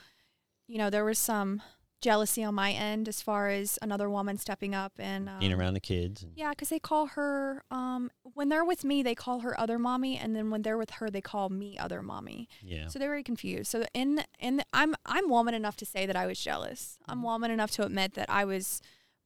[0.66, 1.62] You know there was some
[2.00, 5.74] jealousy on my end as far as another woman stepping up and um, being around
[5.74, 6.24] the kids.
[6.34, 10.16] Yeah, because they call her um, when they're with me, they call her other mommy,
[10.16, 12.48] and then when they're with her, they call me other mommy.
[12.62, 12.86] yeah.
[12.88, 13.70] So they're very confused.
[13.70, 16.98] So in in I'm I'm woman enough to say that I was jealous.
[17.06, 18.80] I'm woman enough to admit that I was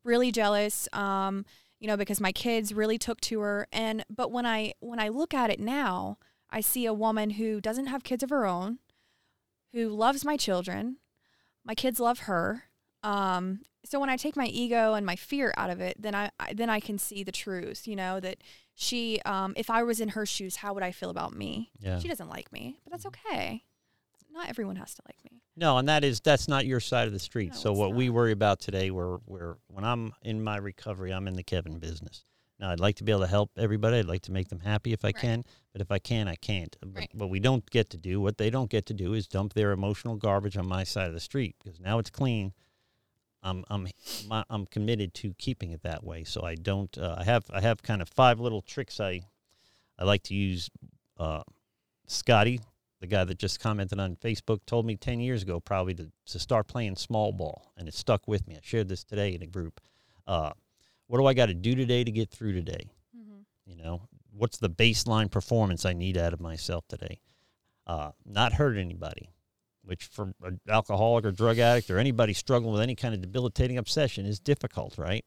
[0.05, 0.89] really jealous.
[0.93, 1.45] Um,
[1.79, 3.67] you know, because my kids really took to her.
[3.73, 6.17] And but when I when I look at it now,
[6.49, 8.79] I see a woman who doesn't have kids of her own,
[9.73, 10.99] who loves my children.
[11.65, 12.65] My kids love her.
[13.03, 16.31] Um, so when I take my ego and my fear out of it, then I,
[16.39, 17.89] I then I can see the truth.
[17.89, 18.39] You know that
[18.75, 21.71] she, um, if I was in her shoes, how would I feel about me?
[21.81, 21.99] Yeah.
[21.99, 23.65] She doesn't like me, but that's okay.
[24.33, 25.43] Not everyone has to like me.
[25.57, 27.53] No, and that is that's not your side of the street.
[27.53, 31.29] No, so what we worry about today, we're we're when I'm in my recovery, I'm
[31.29, 32.25] in the Kevin business.
[32.63, 33.99] Now I'd like to be able to help everybody.
[33.99, 35.17] I'd like to make them happy if I Right.
[35.17, 36.77] can, but if I can, I can't.
[36.81, 37.11] But Right.
[37.15, 39.73] what we don't get to do, what they don't get to do, is dump their
[39.73, 42.55] emotional garbage on my side of the street because now it's clean.
[43.43, 43.89] I'm I'm
[44.29, 46.23] my, I'm committed to keeping it that way.
[46.23, 46.97] So I don't.
[46.97, 49.23] Uh, I have I have kind of five little tricks I
[49.99, 50.71] I like to use.
[51.19, 51.43] Uh,
[52.07, 52.61] Scotty,
[53.01, 56.39] the guy that just commented on Facebook, told me 10 years ago probably to, to
[56.39, 58.57] start playing small ball, and it stuck with me.
[58.57, 59.81] I shared this today in a group.
[60.27, 60.53] Uh,
[61.07, 62.91] what do I got to do today to get through today?
[63.67, 67.21] You know, what's the baseline performance I need out of myself today?
[67.87, 69.31] Uh, not hurt anybody,
[69.83, 73.79] which for an alcoholic or drug addict or anybody struggling with any kind of debilitating
[73.79, 75.25] obsession is difficult, right?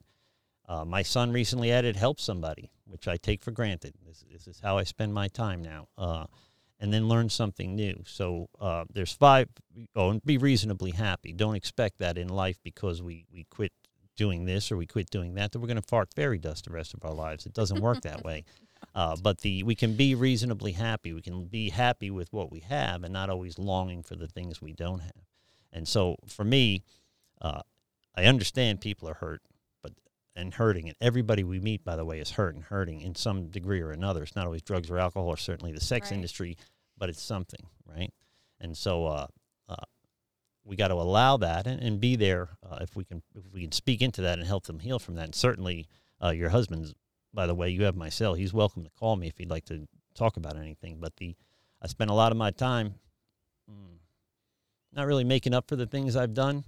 [0.68, 3.94] Uh, my son recently added help somebody, which I take for granted.
[4.06, 5.88] This, this is how I spend my time now.
[5.98, 6.26] Uh,
[6.80, 8.04] and then learn something new.
[8.06, 9.48] So uh, there's five.
[9.96, 11.32] Oh, and be reasonably happy.
[11.32, 13.72] Don't expect that in life because we, we quit
[14.16, 16.72] doing this or we quit doing that that we're going to fart fairy dust the
[16.74, 17.46] rest of our lives.
[17.46, 18.44] It doesn't work that way.
[18.94, 21.12] Uh, but the we can be reasonably happy.
[21.12, 24.62] We can be happy with what we have and not always longing for the things
[24.62, 25.26] we don't have.
[25.74, 26.84] And so for me,
[27.42, 27.62] uh,
[28.16, 29.42] I understand people are hurt,
[29.84, 29.92] but
[30.34, 33.48] and hurting, and everybody we meet, by the way, is hurt and hurting in some
[33.48, 34.24] degree or another.
[34.24, 36.16] It's not always drugs or alcohol, or certainly the sex Right.
[36.16, 36.58] industry,
[36.98, 38.14] but it's something, right?
[38.62, 39.28] And so uh, uh,
[40.66, 43.62] we got to allow that and, and be there uh, if we can if we
[43.62, 45.26] can speak into that and help them heal from that.
[45.26, 45.88] And certainly,
[46.22, 46.94] uh, your husband's,
[47.34, 48.34] by the way, you have my cell.
[48.34, 50.98] He's welcome to call me if he'd like to talk about anything.
[51.00, 51.36] But the
[51.82, 52.96] I spend a lot of my time
[53.70, 53.98] mm,
[54.92, 56.64] not really making up for the things I've done,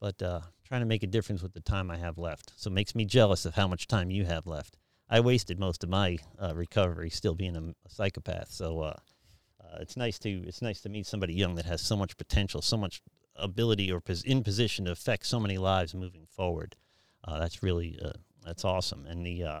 [0.00, 2.52] but uh, trying to make a difference with the time I have left.
[2.56, 4.78] So it makes me jealous of how much time you have left.
[5.08, 8.50] I wasted most of my uh, recovery still being a, a psychopath.
[8.50, 8.94] So uh,
[9.60, 12.62] uh, it's nice to it's nice to meet somebody young that has so much potential,
[12.62, 13.02] so much
[13.38, 16.76] ability, or in position to affect so many lives moving forward.
[17.24, 18.12] Uh, that's really uh,
[18.44, 19.06] that's awesome.
[19.06, 19.60] And the uh,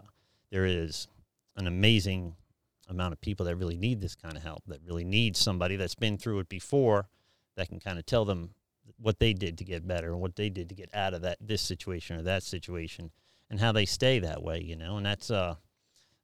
[0.50, 1.08] there is
[1.56, 2.36] an amazing
[2.88, 5.94] amount of people that really need this kind of help, that really need somebody that's
[5.94, 7.08] been through it before,
[7.56, 8.50] that can kind of tell them
[8.98, 11.38] what they did to get better and what they did to get out of that
[11.40, 13.10] this situation or that situation,
[13.50, 14.60] and how they stay that way.
[14.60, 15.56] You know, and that's uh,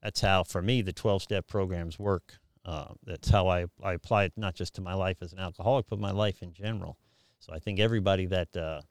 [0.03, 2.39] that's how for me the twelve step programs work.
[2.65, 5.87] Uh, that's how I, I apply it not just to my life as an alcoholic,
[5.89, 6.97] but my life in general.
[7.43, 8.83] So I think everybody that uh,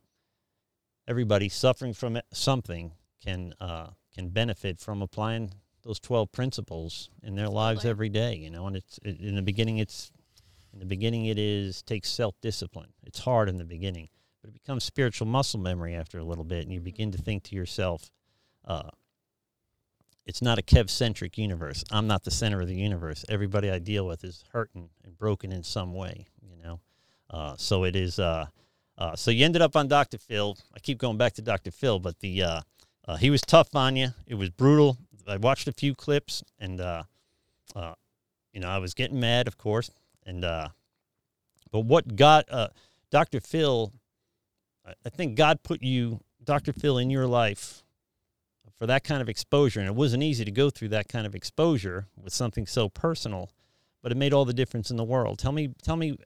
[1.08, 2.92] everybody suffering from something
[3.24, 5.52] can uh, can benefit from applying
[5.84, 9.42] those 12 principles in their lives every day you know and it's it, in the
[9.42, 10.12] beginning it's
[10.74, 12.90] in the beginning it is takes self-discipline.
[13.04, 14.10] It's hard in the beginning
[14.42, 17.44] but it becomes spiritual muscle memory after a little bit and you begin to think
[17.44, 18.12] to yourself
[18.66, 18.90] uh,
[20.26, 21.86] it's not a kev-centric universe.
[21.90, 23.24] I'm not the center of the universe.
[23.30, 26.82] Everybody i deal with is hurting and broken in some way you know
[27.32, 28.46] uh, so it is uh,
[28.98, 32.00] uh, so you ended up on dr phil i keep going back to dr phil
[32.00, 32.62] but the uh,
[33.08, 34.10] uh, he was tough on you.
[34.28, 34.98] It was brutal.
[35.28, 37.04] I watched a few clips, and uh,
[37.76, 37.94] uh,
[38.54, 39.92] you know I was getting mad, of course.
[40.26, 40.70] And uh,
[41.72, 42.70] but what got uh,
[43.10, 43.40] Dr.
[43.40, 43.92] Phil?
[44.86, 46.74] I- think God put you, Dr.
[46.74, 47.84] Phil, in your life
[48.78, 51.36] for that kind of exposure, and it wasn't easy to go through that kind of
[51.36, 53.52] exposure with something so personal,
[54.02, 55.38] but it made all the difference in the world.
[55.38, 56.18] Tell me, tell me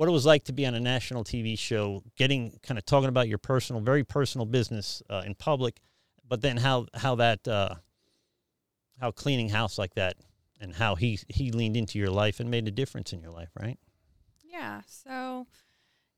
[0.00, 3.10] what it was like to be on a national TV show, getting kind of talking
[3.10, 5.78] about your personal, very personal business uh, in public,
[6.26, 7.74] but then how how that uh,
[8.98, 10.16] how cleaning house like that
[10.58, 13.50] and how he he leaned into your life and made a difference in your life,
[13.60, 13.78] right?
[14.42, 14.80] Yeah.
[14.86, 15.46] So,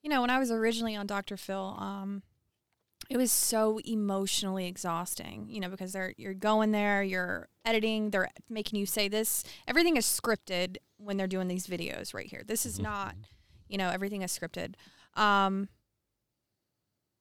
[0.05, 1.37] you know, when I was originally on Dr.
[1.37, 2.23] Phil, um,
[3.11, 8.31] it was so emotionally exhausting, you know, because they're you're going there, you're editing, they're
[8.49, 9.43] making you say this.
[9.67, 12.45] Everything is scripted when they're doing these videos right here.
[12.47, 12.83] This is Mhm.
[12.85, 13.17] not,
[13.73, 14.75] you know, everything is scripted.
[15.15, 15.69] Um,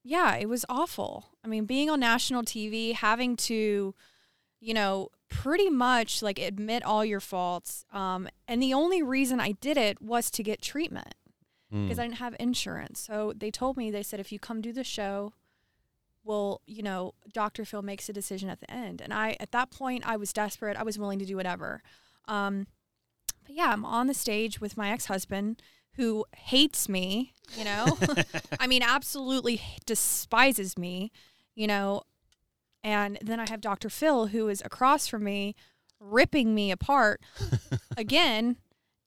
[0.03, 1.25] yeah, it was awful.
[1.43, 3.95] I mean, being on national TV, having to,
[4.59, 7.85] you know, pretty much like admit all your faults.
[7.93, 11.15] Um, and the only reason I did it was to get treatment.
[11.71, 12.99] because I didn't have insurance.
[12.99, 15.31] So they told me they said if you come do the show,
[16.23, 17.63] well, you know, Dr.
[17.63, 18.99] Phil makes a decision at the end.
[19.01, 20.75] And I at that point I was desperate.
[20.75, 21.81] I was willing to do whatever.
[22.27, 22.67] Um,
[23.45, 25.61] but yeah, I'm on the stage with my ex-husband
[25.95, 27.97] who hates me, you know.
[28.59, 31.11] I mean, absolutely despises me,
[31.55, 32.03] you know.
[32.83, 33.89] And then I have Dr.
[33.89, 35.55] Phil who is across from me
[35.99, 37.21] ripping me apart
[37.97, 38.57] again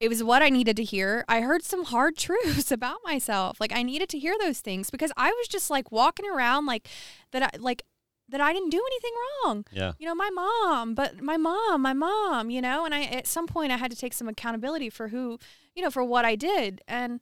[0.01, 1.25] it was what I needed to hear.
[1.29, 3.59] I heard some hard truths about myself.
[3.61, 6.89] Like I needed to hear those things because I was just like walking around like
[7.33, 7.83] that I like
[8.29, 9.13] that I didn't do anything
[9.45, 9.65] wrong.
[9.71, 9.93] Yeah.
[9.99, 13.47] You know, my mom, but my mom, my mom, you know, and I at some
[13.47, 15.39] point I had to take some accountability for who,
[15.75, 16.81] you know, for what I did.
[16.89, 17.21] And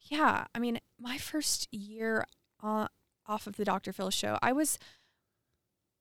[0.00, 2.26] yeah, I mean, my first year
[2.62, 2.88] uh,
[3.26, 3.92] off of the Dr.
[3.92, 4.78] Phil show, I was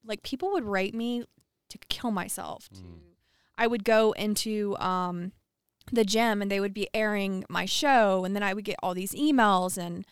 [0.03, 1.25] like people would write me
[1.69, 2.69] to kill myself.
[2.69, 2.99] To Mm.
[3.57, 5.31] I would go into um
[5.91, 8.93] the gym and they would be airing my show and then I would get all
[8.95, 10.05] these emails and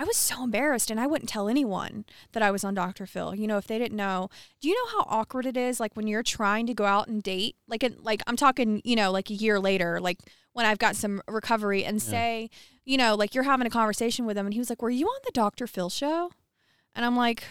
[0.00, 3.04] I was so embarrassed and I wouldn't tell anyone that I was on Dr.
[3.04, 3.34] Phil.
[3.34, 4.30] You know, if they didn't know.
[4.60, 7.20] Do you know how awkward it is like when you're trying to go out and
[7.22, 7.56] date?
[7.66, 10.18] Like like I'm talking, you know, like a year later, like
[10.52, 12.10] when I've got some recovery and Yeah.
[12.10, 12.50] say,
[12.84, 15.06] you know, like you're having a conversation with him and he was like, "Were you
[15.06, 15.66] on the Dr.
[15.66, 16.30] Phil show?"
[16.94, 17.44] And I'm like,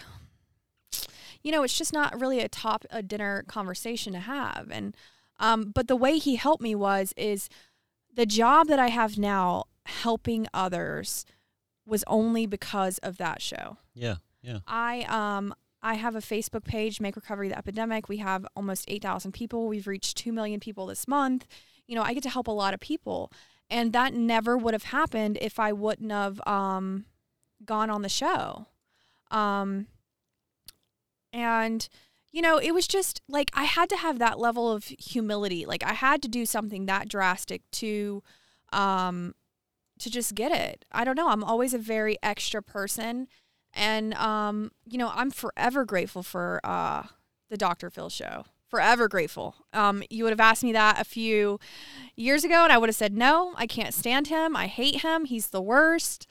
[1.42, 4.68] you know, it's just not really a top a dinner conversation to have.
[4.70, 4.96] And
[5.38, 7.48] um, but the way he helped me was is
[8.12, 11.24] the job that I have now helping others
[11.88, 13.78] was only because of that show.
[13.94, 14.16] Yeah.
[14.42, 14.60] Yeah.
[14.66, 18.08] I um I have a Facebook page, Make Recovery the Epidemic.
[18.08, 19.68] We have almost 8,000 people.
[19.68, 21.46] We've reached 2 million people this month.
[21.86, 23.30] You know, I get to help a lot of people.
[23.70, 27.04] And that never would have happened if I wouldn't have um,
[27.64, 28.66] gone on the show.
[29.30, 29.86] Um,
[31.32, 31.88] and,
[32.32, 35.64] you know, it was just like I had to have that level of humility.
[35.64, 38.22] Like I had to do something that drastic to
[38.72, 39.34] um,
[39.98, 40.84] to just get it.
[40.92, 41.28] I don't know.
[41.28, 43.28] I'm always a very extra person.
[43.74, 47.04] And um, you know, I'm forever grateful for uh
[47.50, 47.90] the Dr.
[47.90, 48.44] Phil show.
[48.68, 49.54] Forever grateful.
[49.72, 51.58] Um, you would have asked me that a few
[52.16, 53.54] years ago, and I would have said no.
[53.56, 54.54] I can't stand him.
[54.54, 55.24] I hate him.
[55.24, 56.26] He's the worst.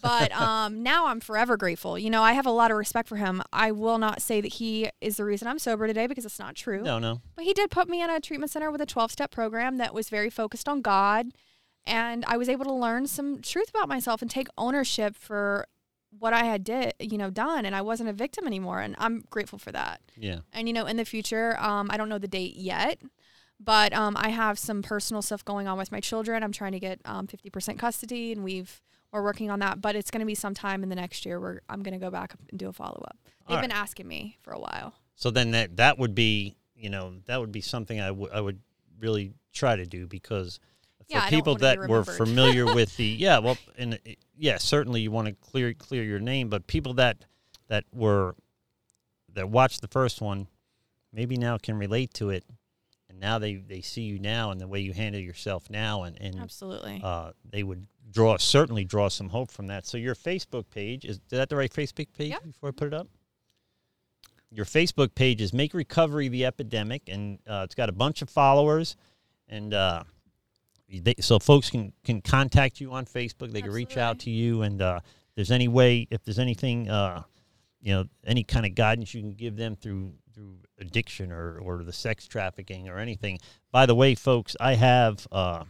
[0.00, 1.98] but um, now I'm forever grateful.
[1.98, 3.42] You know, I have a lot of respect for him.
[3.52, 6.54] I will not say that he is the reason I'm sober today because it's not
[6.54, 6.82] true.
[6.82, 7.20] No, no.
[7.34, 9.92] But he did put me in a treatment center with a 12 step program that
[9.92, 11.26] was very focused on God.
[11.86, 15.66] And I was able to learn some truth about myself and take ownership for
[16.18, 17.64] what I had did, you know, done.
[17.64, 18.80] And I wasn't a victim anymore.
[18.80, 20.00] And I'm grateful for that.
[20.16, 20.40] Yeah.
[20.52, 23.00] And, you know, in the future, um, I don't know the date yet,
[23.60, 26.42] but um, I have some personal stuff going on with my children.
[26.42, 28.82] I'm trying to get um, 50% custody and we've,
[29.12, 31.60] we're working on that, but it's going to be sometime in the next year where
[31.68, 33.16] I'm going to go back and do a follow up.
[33.48, 34.94] They've All been asking me for a while.
[35.14, 38.40] So then that that would be, you know, that would be something I would I
[38.40, 38.60] would
[39.00, 40.60] really try to do because
[41.08, 43.98] Yeah, people that were familiar with the yeah, well, and
[44.36, 47.24] yeah, certainly you want to clear clear your name, but people that
[47.68, 48.34] that were
[49.32, 50.48] that watched the first one
[51.12, 52.44] maybe now can relate to it
[53.16, 56.20] and now they they see you now and the way you handle yourself now and
[56.20, 57.00] and Absolutely.
[57.02, 59.86] uh, they would draw certainly draw some hope from that.
[59.86, 62.44] So your Facebook page is, is that the right Facebook page Yep.
[62.44, 63.08] before I put it up?
[64.50, 68.30] Your Facebook page is Make Recovery the Epidemic, and uh, it's got a bunch of
[68.30, 68.96] followers,
[69.48, 70.04] and uh,
[70.88, 73.52] they, so folks can can contact you on Facebook.
[73.52, 75.00] They can reach out to you, and uh,
[75.34, 77.22] there's any way, if there's anything, uh,
[77.80, 81.82] you know, any kind of guidance you can give them through through addiction or or
[81.82, 83.38] the sex trafficking or anything.
[83.72, 85.26] By the way, folks, I have.
[85.32, 85.64] Uh,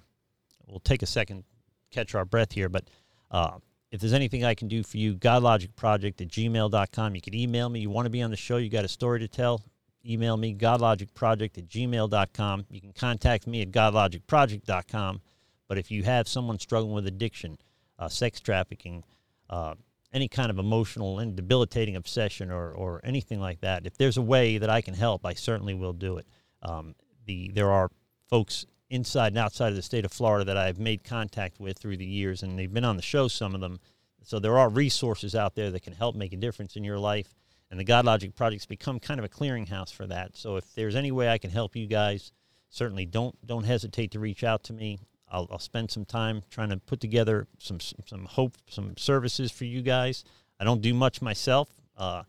[0.66, 1.44] we'll take a second,
[1.90, 2.88] catch our breath here, but
[3.30, 3.58] uh,
[3.90, 7.14] if there's anything I can do for you, godlogicproject at gmail.com.
[7.14, 7.80] You can email me.
[7.80, 9.62] You want to be on the show, you got a story to tell,
[10.08, 12.66] email me, godlogicproject at gmail.com.
[12.70, 15.20] You can contact me at godlogicproject.com.
[15.68, 17.58] But if you have someone struggling with addiction,
[17.98, 19.04] uh, sex trafficking,
[19.50, 19.74] uh,
[20.12, 24.22] any kind of emotional and debilitating obsession or, or anything like that, if there's a
[24.22, 26.26] way that I can help, I certainly will do it.
[26.62, 26.94] Um,
[27.26, 27.90] the There are
[28.28, 31.96] folks inside and outside of the state of Florida that I've made contact with through
[31.96, 33.80] the years, and they've been on the show, some of them.
[34.22, 37.34] So there are resources out there that can help make a difference in your life.
[37.70, 40.36] And the Godlogic Project's become kind of a clearinghouse for that.
[40.36, 42.32] So if there's any way I can help you guys,
[42.68, 44.98] certainly don't don't hesitate to reach out to me.
[45.28, 49.64] I'll, I'll spend some time trying to put together some some hope, some services for
[49.64, 50.24] you guys.
[50.60, 52.22] I don't do much myself uh,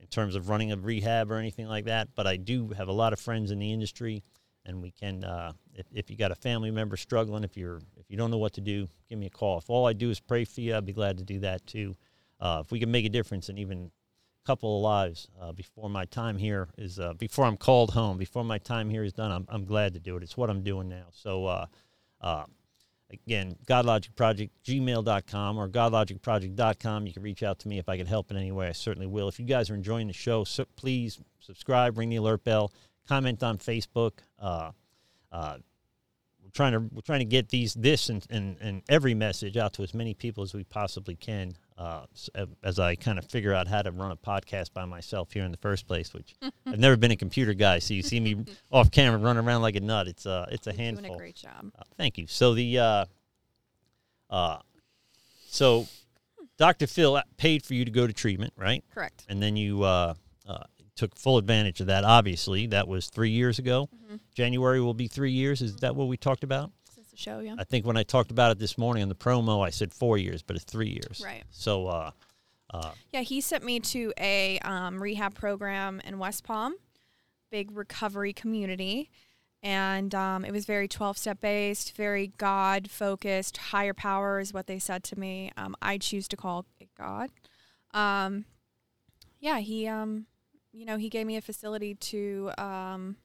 [0.00, 2.92] in terms of running a rehab or anything like that, but I do have a
[2.92, 4.24] lot of friends in the industry,
[4.66, 5.24] and we can.
[5.24, 8.38] Uh, if, if you got a family member struggling, if you're if you don't know
[8.38, 9.58] what to do, give me a call.
[9.58, 11.94] If all I do is pray for you, I'd be glad to do that too.
[12.40, 13.90] Uh, if we can make a difference in even
[14.44, 18.44] couple of lives uh, before my time here is uh, before I'm called home, before
[18.44, 20.22] my time here is done, I'm I'm glad to do it.
[20.22, 21.06] It's what I'm doing now.
[21.12, 21.46] So.
[21.46, 21.66] Uh,
[22.20, 22.44] uh,
[23.12, 27.06] again, godlogicproject, gmail.com or godlogicproject.com.
[27.06, 28.68] You can reach out to me if I can help in any way.
[28.68, 29.28] I certainly will.
[29.28, 32.72] If you guys are enjoying the show, so please subscribe, ring the alert bell,
[33.08, 34.12] comment on Facebook.
[34.38, 34.70] Uh,
[35.32, 35.56] uh,
[36.42, 39.72] we're trying to we're trying to get these this and, and, and every message out
[39.74, 41.52] to as many people as we possibly can.
[41.80, 42.04] Uh,
[42.62, 45.50] as I kind of figure out how to run a podcast by myself here in
[45.50, 46.34] the first place, which
[46.66, 49.76] I've never been a computer guy, so you see me off camera running around like
[49.76, 50.06] a nut.
[50.06, 51.04] It's uh, it's a You're handful.
[51.04, 51.72] Doing a great job.
[51.78, 52.26] Uh, thank you.
[52.26, 53.04] So the uh,
[54.28, 54.58] uh,
[55.48, 55.86] so
[56.58, 56.86] Dr.
[56.86, 58.84] Phil paid for you to go to treatment, right?
[58.92, 59.24] Correct.
[59.30, 60.12] And then you uh,
[60.46, 60.64] uh,
[60.94, 62.04] took full advantage of that.
[62.04, 63.88] Obviously, that was three years ago.
[64.04, 64.16] Mm-hmm.
[64.34, 65.62] January will be three years.
[65.62, 66.70] Is that what we talked about?
[67.10, 67.56] The show, yeah.
[67.58, 70.18] I think when I talked about it this morning on the promo, I said four
[70.18, 71.22] years, but it's three years.
[71.24, 71.44] Right.
[71.50, 72.10] So, uh,
[72.72, 76.74] uh, Yeah, he sent me to a um, rehab program in West Palm,
[77.50, 79.10] big recovery community.
[79.62, 83.56] And um, it was very 12 step based, very God focused.
[83.58, 85.52] Higher power is what they said to me.
[85.56, 87.30] Um, I choose to call it God.
[87.92, 88.46] Um,
[89.38, 90.26] yeah, he, um,
[90.72, 93.16] you know, he gave me a facility to um,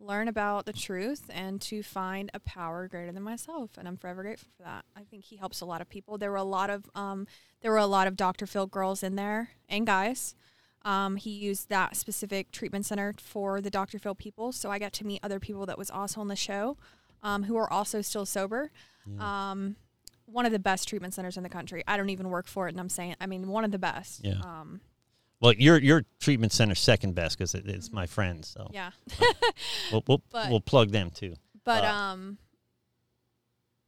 [0.00, 3.70] learn about the truth and to find a power greater than myself.
[3.76, 4.84] And I'm forever grateful for that.
[4.96, 6.18] I think he helps a lot of people.
[6.18, 7.26] There were a lot of, um,
[7.62, 8.46] there were a lot of Dr.
[8.46, 10.34] Phil girls in there and guys.
[10.82, 13.98] Um, he used that specific treatment center for the Dr.
[13.98, 14.52] Phil people.
[14.52, 16.76] So I got to meet other people that was also on the show
[17.22, 18.70] um, who are also still sober.
[19.18, 19.76] Um,
[20.26, 21.82] one of the best treatment centers in the country.
[21.88, 24.20] I don't even work for it, and I'm saying, I mean, one of the best.
[24.22, 24.40] Yeah.
[25.40, 28.44] Well, your your treatment center second best because it, it's my friend.
[28.44, 28.90] So yeah.
[29.92, 31.34] we'll we'll, But- we'll plug them too.
[31.64, 32.38] But Uh, um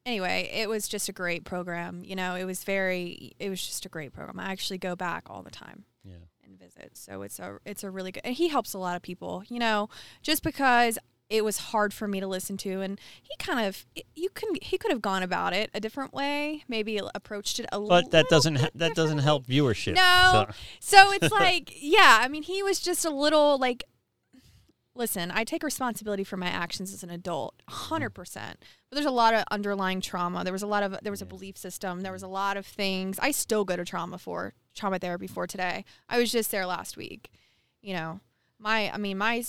[0.06, 2.02] anyway, it was just a great program.
[2.04, 4.38] You know, it was very it was just a great program.
[4.40, 6.14] I actually go back all the time Yeah.
[6.44, 6.96] and visit.
[6.96, 9.58] So it's a it's a really good and he helps a lot of people, you
[9.58, 9.88] know,
[10.22, 10.98] just because
[11.30, 14.76] it was hard for me to listen to and he kind of you can he
[14.76, 18.26] could have gone about it a different way, maybe approached it a little But that
[18.28, 19.94] doesn't ha- that doesn't help viewership.
[19.94, 20.46] No.
[20.48, 23.84] So- so it's like, yeah, I mean, he was just a little like,
[24.96, 28.10] listen, I take responsibility for my actions as an adult, 100%.
[28.12, 28.54] Mm.
[28.90, 30.42] But there's a lot of underlying trauma.
[30.42, 32.00] There was a lot of, there was a belief system.
[32.00, 33.18] There was a lot of things.
[33.20, 35.84] I still go to trauma for, trauma therapy for today.
[36.08, 37.30] I was just there last week.
[37.80, 38.20] You know,
[38.58, 39.44] my, I mean, my,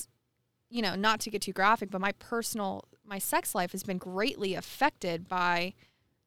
[0.71, 3.97] you know, not to get too graphic, but my personal, my sex life has been
[3.99, 5.73] greatly affected by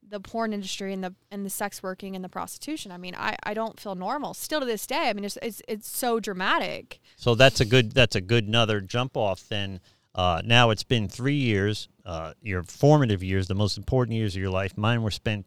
[0.07, 2.93] the porn industry and the and the sex working and the prostitution.
[2.93, 5.09] I mean, I, I don't feel normal still to this day.
[5.09, 7.01] I mean, it's it's, it's so dramatic.
[7.17, 9.49] So that's a good that's a good another jump off.
[9.49, 9.81] Then
[10.15, 14.43] uh, now it's been three years, uh, your formative years, the most important years of
[14.43, 14.77] your life.
[14.77, 15.47] Mine were spent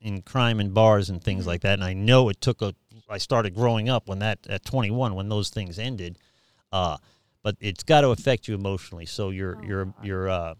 [0.00, 1.46] in crime and bars and things Mhm.
[1.46, 1.74] like that.
[1.74, 2.74] And I know it took a.
[3.08, 6.18] I started growing up when that at 21 when those things ended,
[6.72, 6.96] uh,
[7.42, 9.06] but it's got to affect you emotionally.
[9.06, 10.54] So your Oh, your your uh,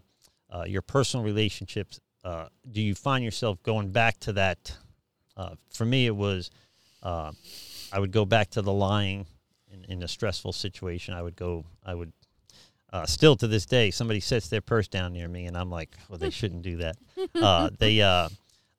[0.50, 2.00] uh, your personal relationships.
[2.24, 4.76] Uh, do you find yourself going back to that?
[5.36, 6.50] Uh, for me, it was.
[7.02, 7.32] Uh,
[7.92, 9.26] I would go back to the lying
[9.72, 11.14] in, in a stressful situation.
[11.14, 11.64] I would go.
[11.84, 12.12] I would.
[12.92, 15.96] Uh, still to this day, somebody sets their purse down near me, and I'm like,
[16.08, 16.96] "Well, they shouldn't do that."
[17.34, 18.28] Uh, they, uh,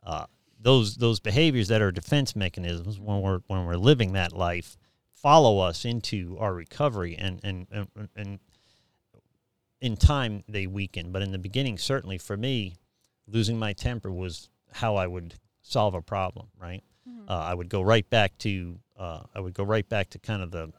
[0.06, 0.26] uh,
[0.60, 4.78] those those behaviors that are defense mechanisms when we're when we're living that life,
[5.24, 8.40] follow us into our recovery, and and and, and
[9.82, 11.12] in time they weaken.
[11.12, 12.76] But in the beginning, certainly for me,
[13.28, 16.50] losing my temper was how I would solve a problem.
[16.60, 16.84] Right
[17.28, 20.42] uh, I would go right back to uh, I would go right back to kind
[20.42, 20.72] of the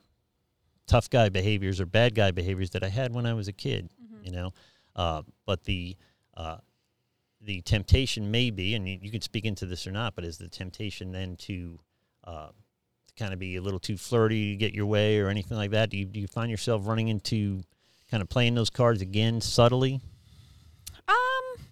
[0.87, 3.91] tough guy behaviors or bad guy behaviors that I had when I was a kid.
[4.23, 4.53] You know,
[4.97, 5.97] uh, but the
[6.35, 6.59] uh,
[7.41, 10.39] the temptation may be, and you, you can speak into this or not, but is
[10.39, 11.79] the temptation then to
[12.25, 12.64] uh, to
[13.19, 15.91] kind of be a little too flirty to get your way or anything like that?
[15.91, 17.63] Do you do you find yourself running into
[18.11, 20.01] kind of playing those cards again subtly?
[21.09, 21.65] Um,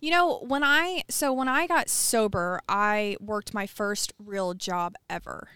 [0.00, 4.94] you know, when I so when I got sober, I worked my first real job
[5.10, 5.48] ever,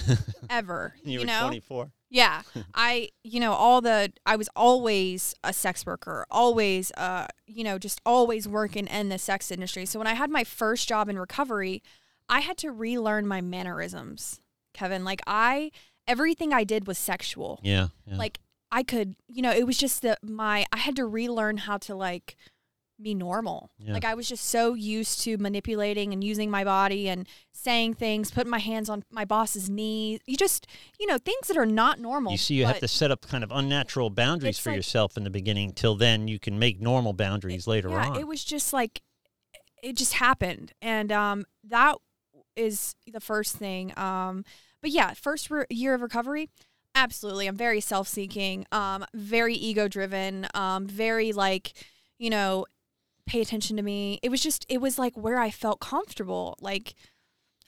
[0.50, 0.94] ever.
[1.04, 1.90] You, You, were know, 24.
[2.10, 2.42] Yeah.
[2.74, 7.78] I, you know, all the, I was always a sex worker, always, uh, you know,
[7.78, 9.86] just always working in the sex industry.
[9.86, 11.82] So when I had my first job in recovery,
[12.28, 14.40] I had to relearn my mannerisms,
[14.76, 15.04] Kevin.
[15.04, 15.70] Like, I,
[16.06, 17.60] everything I did was sexual.
[17.62, 18.16] Yeah, yeah.
[18.16, 18.38] Like,
[18.70, 21.94] I could, you know, it was just that my, I had to relearn how to,
[21.94, 22.36] like,
[23.00, 23.70] be normal.
[23.78, 23.92] Yeah.
[23.92, 28.30] Like I was just so used to manipulating and using my body and saying things,
[28.30, 30.18] putting my hands on my boss's knee.
[30.26, 30.66] You just,
[30.98, 32.32] you know, things that are not normal.
[32.32, 35.24] You see, you have to set up kind of unnatural boundaries for like- yourself in
[35.24, 35.72] the beginning.
[35.72, 38.16] Till then, you can make normal boundaries later yeah, on.
[38.16, 39.02] it was just like
[39.82, 41.96] it just happened, and um, that
[42.56, 43.96] is the first thing.
[43.98, 44.44] Um,
[44.82, 46.48] but yeah, first re- year of recovery,
[46.94, 47.46] absolutely.
[47.46, 51.72] I'm very self-seeking, um, very ego-driven, um, very like,
[52.18, 52.66] you know,
[53.26, 54.18] pay attention to me.
[54.22, 56.56] It was just it was like where I felt comfortable.
[56.60, 56.94] Like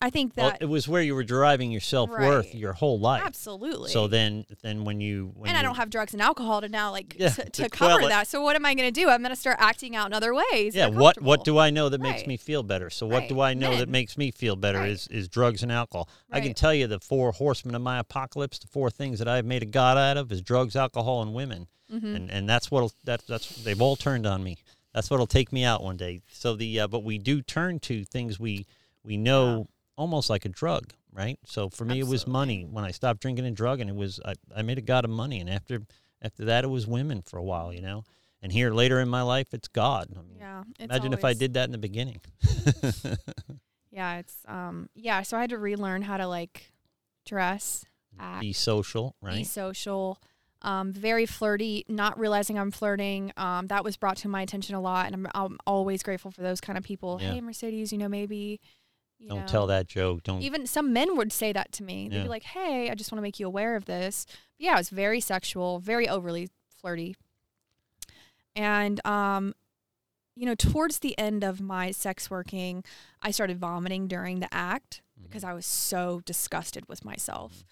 [0.01, 2.55] I think that well, it was where you were deriving your self worth Right.
[2.55, 3.22] your whole life.
[3.26, 3.90] absolutely.
[3.90, 6.92] So then, then when you when and I don't have drugs and alcohol to now
[6.92, 8.09] like Yeah, to, to to cover it.
[8.11, 8.28] that.
[8.28, 9.09] So what am I going to do?
[9.09, 10.74] I'm going to start acting out in other ways.
[10.76, 13.28] yeah what what do i know that makes me feel better so what Right.
[13.28, 14.90] do i know that makes me feel better Right.
[14.90, 18.59] is is drugs and alcohol i can tell you the four horsemen of my apocalypse
[18.61, 21.66] the four things that i've made a god out of is drugs alcohol and women
[21.92, 22.14] Mm-hmm.
[22.16, 24.59] and and that's what that that's they've all turned on me
[24.92, 28.05] that's what'll take me out one day so the uh, but we do turn to
[28.05, 28.66] things we
[29.03, 29.66] we know
[29.99, 33.44] almost like a drug right so for me it was money when i stopped drinking
[33.44, 35.82] and drug and it was I, I made a god of money and after
[36.22, 38.05] after that it was women for a while you know
[38.40, 40.62] and here later in my life it's god I mean, Yeah.
[40.78, 42.20] it's Imagine if I did that in the beginning.
[43.90, 46.70] Yeah, it's um yeah, so I had to relearn how to like
[47.26, 47.84] dress,
[48.20, 49.38] act, Be social, right?
[49.38, 50.20] be social,
[50.62, 53.32] um, very flirty, not realizing I'm flirting.
[53.36, 56.42] Um, that was brought to my attention a lot, and I'm, I'm always grateful for
[56.42, 57.18] those kind of people.
[57.20, 57.32] Yeah.
[57.32, 58.61] Hey, Marcedes, you know, maybe.
[59.18, 60.22] You Don't know, tell that joke.
[60.22, 60.42] Don't.
[60.42, 62.08] Even some men would say that to me.
[62.08, 62.22] They'd Yeah.
[62.24, 64.78] be like, "Hey, I just want to make you aware of this." But yeah, it
[64.78, 66.48] was very sexual, very overly
[66.80, 67.16] flirty,
[68.54, 69.54] and um,
[70.36, 72.84] you know, towards the end of my sex working,
[73.20, 77.64] I started vomiting during the act because I was so disgusted with myself.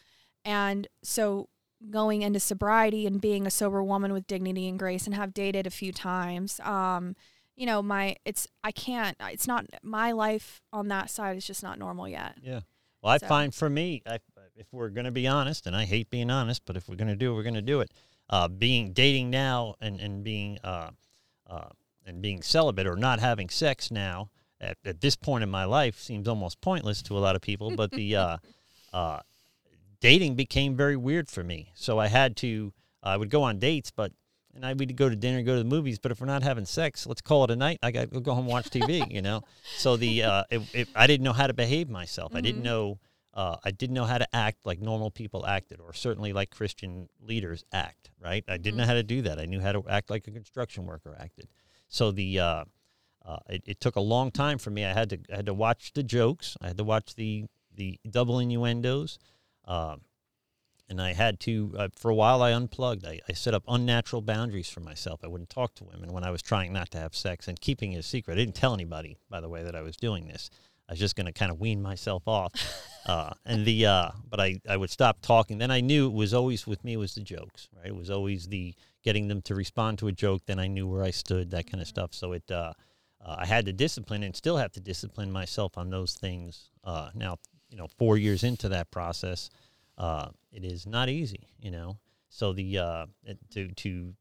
[0.44, 1.48] And so
[1.90, 5.64] going into sobriety and being a sober woman with dignity and grace and have dated
[5.66, 7.14] a few times, um,
[7.56, 11.62] you know, my it's I can't it's not my life on that side is just
[11.62, 12.36] not normal yet.
[12.42, 12.60] yeah.
[13.02, 14.18] Well, I So- find for me, I,
[14.56, 17.08] if we're going to be honest, and I hate being honest, but if we're going
[17.08, 17.90] to do it, we're going to do it.
[18.28, 20.90] Uh, being dating now and and being uh,
[21.48, 21.68] uh,
[22.04, 24.30] and being celibate or not having sex now
[24.60, 27.74] at, at this point in my life seems almost pointless to a lot of people.
[27.76, 28.36] But the uh,
[28.92, 29.20] uh,
[30.00, 31.70] dating became very weird for me.
[31.74, 32.72] So I had to.
[33.02, 34.12] I would go on dates, but
[34.56, 35.98] and I would go to dinner, go to the movies.
[35.98, 37.78] But if we're not having sex, let's call it a night.
[37.82, 39.10] I got to go home and watch TV.
[39.12, 39.42] you know.
[39.76, 42.34] So the uh, it, it, I didn't know how to behave myself.
[42.34, 42.64] I didn't Mhm.
[42.64, 42.98] know.
[43.34, 47.08] Uh, I didn't know how to act like normal people acted, or certainly like Christian
[47.20, 48.10] leaders act.
[48.18, 48.42] Right?
[48.48, 49.38] I didn't know how to do that.
[49.38, 51.48] I knew how to act like a construction worker acted.
[51.88, 52.64] So the uh,
[53.24, 54.84] uh, it, it took a long time for me.
[54.84, 56.56] I had to I had to watch the jokes.
[56.62, 57.44] I had to watch the
[57.74, 59.18] the double innuendos,
[59.66, 60.00] um,
[60.88, 62.42] and I had to uh, for a while.
[62.42, 63.04] I unplugged.
[63.04, 65.20] I, I set up unnatural boundaries for myself.
[65.22, 67.92] I wouldn't talk to women when I was trying not to have sex and keeping
[67.92, 68.34] it a secret.
[68.34, 70.50] I didn't tell anybody, by the way, that I was doing this.
[70.88, 72.52] I was just going to kind of wean myself off,
[73.06, 75.58] uh, and the uh, but I I would stop talking.
[75.58, 77.86] Then I knew it was always with me was the jokes, right?
[77.86, 80.42] It was always the getting them to respond to a joke.
[80.46, 82.14] Then I knew where I stood, that kind of stuff.
[82.14, 82.50] So it.
[82.50, 82.72] Uh,
[83.26, 86.70] uh, I had to discipline and still have to discipline myself on those things.
[86.84, 89.50] Uh, now, you know, four years into that process,
[89.98, 91.98] uh, it is not easy, you know.
[92.28, 93.06] So the uh,
[93.52, 94.14] to to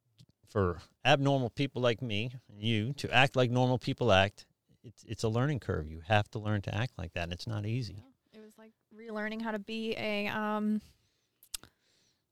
[0.48, 4.46] for abnormal people like me and you to act like normal people act,
[4.84, 5.88] it's it's a learning curve.
[5.88, 8.04] You have to learn to act like that, and it's not easy.
[8.34, 10.82] It was like relearning how to be a um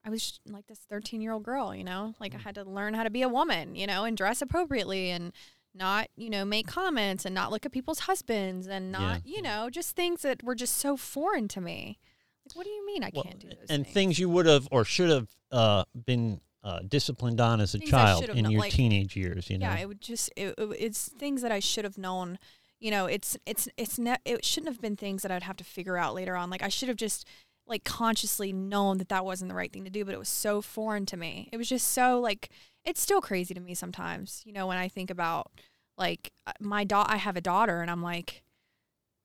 [0.06, 2.94] I was like this 13 year old girl, you know, like I had to learn
[2.94, 5.32] how to be a woman, you know, and dress appropriately and
[5.74, 9.70] not, you know, make comments and not look at people's husbands and not, you know,
[9.70, 12.00] just things that were just so foreign to me.
[12.46, 13.94] Like, what do you mean I Well, can't do those and things?
[13.94, 17.90] things you would have or should have uh, been uh, disciplined on as a Things
[17.92, 19.50] child in your like- teenage years.
[19.50, 22.40] You know, yeah, it would just it, it- it's things that I should have known.
[22.80, 25.64] You know, it's it's it's ne- it shouldn't have been things that I'd have to
[25.64, 26.50] figure out later on.
[26.50, 27.26] Like I should have just
[27.66, 30.62] like consciously known that that wasn't the right thing to do, but it was so
[30.62, 31.48] foreign to me.
[31.54, 32.50] It was just so like
[32.84, 34.42] it's still crazy to me sometimes.
[34.46, 35.50] You know, when I think about
[35.98, 38.44] like uh, my daughter, I have a daughter, and I'm like,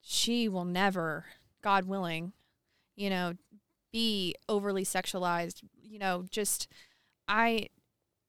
[0.01, 1.25] she will never,
[1.61, 2.31] God willing,
[2.99, 3.33] you know,
[3.91, 5.63] be overly sexualized.
[5.81, 6.67] You know, just
[7.27, 7.69] I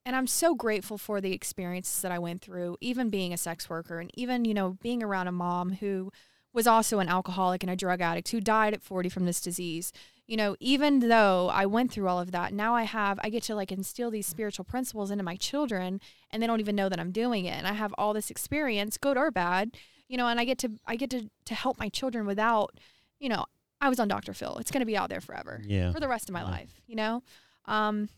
[0.06, 3.68] and I'm so grateful for the experiences that I went through, even being a sex
[3.68, 6.10] worker and even, you know, being around a mom who
[6.52, 9.92] was also an alcoholic and a drug addict who died at 40 from this disease.
[10.26, 13.42] You know, even though I went through all of that, now I have, I get
[13.44, 16.00] to like instill these spiritual principles into my children
[16.30, 17.56] and they don't even know that I'm doing it.
[17.56, 19.76] And I have all this experience, good or bad,
[20.08, 22.78] you know, and I get to, I get to, to help my children without,
[23.18, 23.44] you know,
[23.80, 24.32] I was on Dr.
[24.34, 24.58] Phil.
[24.58, 25.92] It's going to be out there forever yeah.
[25.92, 26.50] for the rest of my Yeah.
[26.50, 27.22] life, you know?
[27.66, 28.08] Um,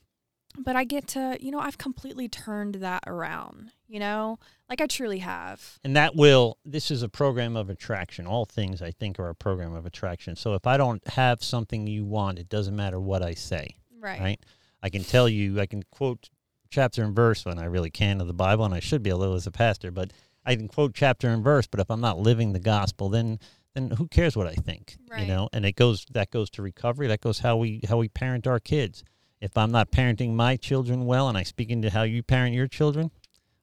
[0.58, 4.38] but I get to, you know, I've completely turned that around, you know?
[4.68, 5.78] Like I truly have.
[5.84, 8.26] And that will, this is a program of attraction.
[8.26, 10.36] All things I think are a program of attraction.
[10.36, 14.20] So if I don't have something you want, it doesn't matter what I say, Right.
[14.20, 14.40] right?
[14.82, 16.28] I can tell you, I can quote
[16.68, 19.30] chapter and verse when I really can of the Bible, and I should be able
[19.30, 20.12] to as a pastor, but
[20.44, 23.38] I can quote chapter and verse, but if I'm not living the gospel, then
[23.74, 24.96] then who cares what I think?
[25.22, 27.08] You know, and it goes that goes to recovery.
[27.08, 29.04] That goes how we how we parent our kids.
[29.40, 32.68] If I'm not parenting my children well and I speak into how you parent your
[32.68, 33.10] children,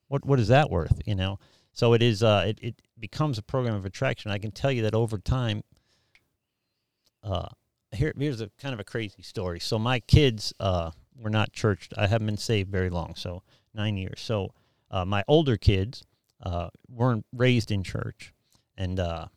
[0.08, 1.02] what what is that worth?
[1.06, 1.40] You know?
[1.80, 2.24] so it is.
[2.24, 4.32] Uh, it it becomes a program of attraction.
[4.32, 5.64] I can tell you that over time.
[7.24, 7.48] Uh,
[7.94, 9.60] here here's a kind of a crazy story.
[9.60, 11.94] So my kids uh were not churched.
[11.98, 13.44] I haven't been saved very long, so
[13.74, 14.20] nine years.
[14.20, 14.54] So
[14.92, 16.04] uh, my older kids
[16.44, 18.34] uh, weren't raised in church,
[18.78, 19.28] and uh,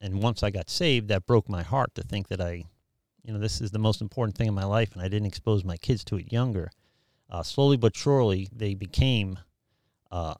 [0.00, 2.64] and once I got saved, that broke my heart to think that I,
[3.22, 5.64] you know, this is the most important thing in my life, and I didn't expose
[5.64, 6.70] my kids to it younger.
[7.30, 9.38] Uh, slowly but surely, they became,
[10.10, 10.34] uh,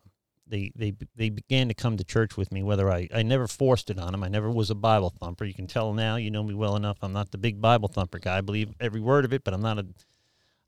[0.47, 2.63] they they they began to come to church with me.
[2.63, 5.45] Whether I I never forced it on them, I never was a Bible thumper.
[5.45, 6.99] You can tell now, you know me well enough.
[7.03, 8.39] I'm not the big Bible thumper guy.
[8.39, 9.87] I believe every word of it, but I'm not a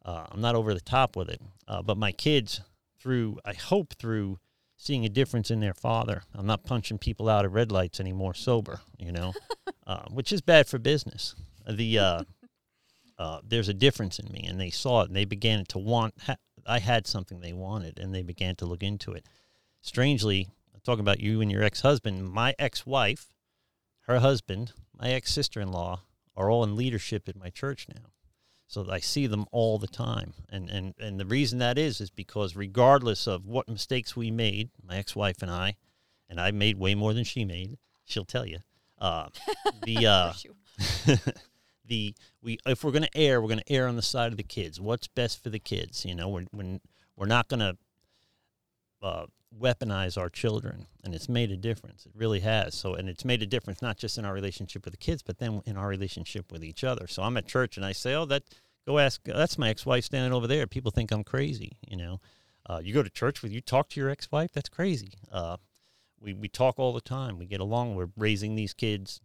[0.05, 1.41] uh, I'm not over the top with it.
[1.69, 2.61] Uh, but my kids,
[2.99, 4.39] through I hope through
[4.77, 6.23] seeing a difference in their father.
[6.35, 9.33] I'm not punching people out at red lights anymore sober, you know,
[9.87, 11.35] uh, which is bad for business.
[11.69, 12.25] The uh,
[13.19, 16.15] uh, there's a difference in me, and they saw it, and they began to want.
[16.27, 19.27] Ha- I had something they wanted, and they began to look into it.
[19.81, 20.49] Strangely,
[20.85, 23.33] talking about you and your ex-husband, my ex-wife,
[24.03, 26.01] her husband, my ex-sister-in-law
[26.37, 28.03] are all in leadership at my church now.
[28.67, 30.35] So I see them all the time.
[30.49, 34.71] And, and, and the reason that is, is because regardless of what mistakes we made,
[34.83, 35.77] my ex wife and I,
[36.29, 38.59] and I made way more than she made, she'll tell you.
[38.99, 39.29] Uh,
[39.85, 40.33] the, uh,
[41.87, 44.37] the, we, if we're going to err, we're going to err on the side of
[44.37, 44.81] the kids.
[44.81, 46.05] What's best for the kids?
[46.05, 46.81] You know, we're, we're,
[47.17, 47.77] we're not going to,
[49.01, 49.27] uh,
[49.61, 52.07] weaponize our children and it's made a difference.
[52.07, 52.75] It really has.
[52.75, 55.39] So and it's made a difference not just in our relationship with the kids but
[55.39, 57.07] then in our relationship with each other.
[57.07, 58.43] So i'm at church and i say oh that
[58.87, 60.67] go ask that's my ex-wife standing over there.
[60.67, 62.21] People think i'm crazy you know.
[62.69, 64.51] Uh, you go to church with you talk to your ex-wife?
[64.53, 65.13] That's crazy.
[65.31, 65.57] Uh,
[66.21, 67.39] we, we talk all the time.
[67.39, 67.95] We get along.
[67.95, 69.21] We're raising these kids.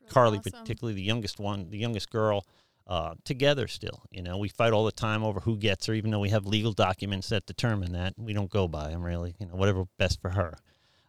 [0.00, 0.52] Really carly awesome.
[0.52, 2.46] particularly the youngest one the youngest girl
[2.86, 4.02] uh, together still.
[4.10, 6.46] You know, we fight all the time over who gets her, even though we have
[6.46, 8.14] legal documents that determine that.
[8.16, 9.34] We don't go by them really.
[9.38, 10.58] You know, whatever best for her.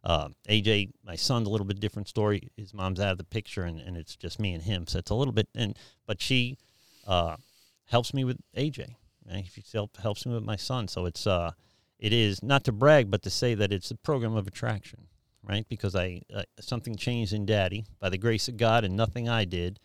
[0.03, 2.49] Uh, AJ, my son's a little bit different story.
[2.57, 4.88] His mom's out of the picture, and, and it's just me and him.
[4.88, 5.47] So it's a little bit.
[5.55, 6.57] And but she
[7.07, 7.36] uh,
[7.86, 8.95] helps me with AJ.
[9.30, 9.45] Right?
[9.53, 10.88] She help, helps me with my son.
[10.88, 11.51] So it's uh,
[11.99, 15.07] it is not to brag, but to say that it's a program of attraction,
[15.43, 15.67] right?
[15.69, 19.45] Because I uh, something changed in Daddy by the grace of God, and nothing I
[19.45, 19.80] did.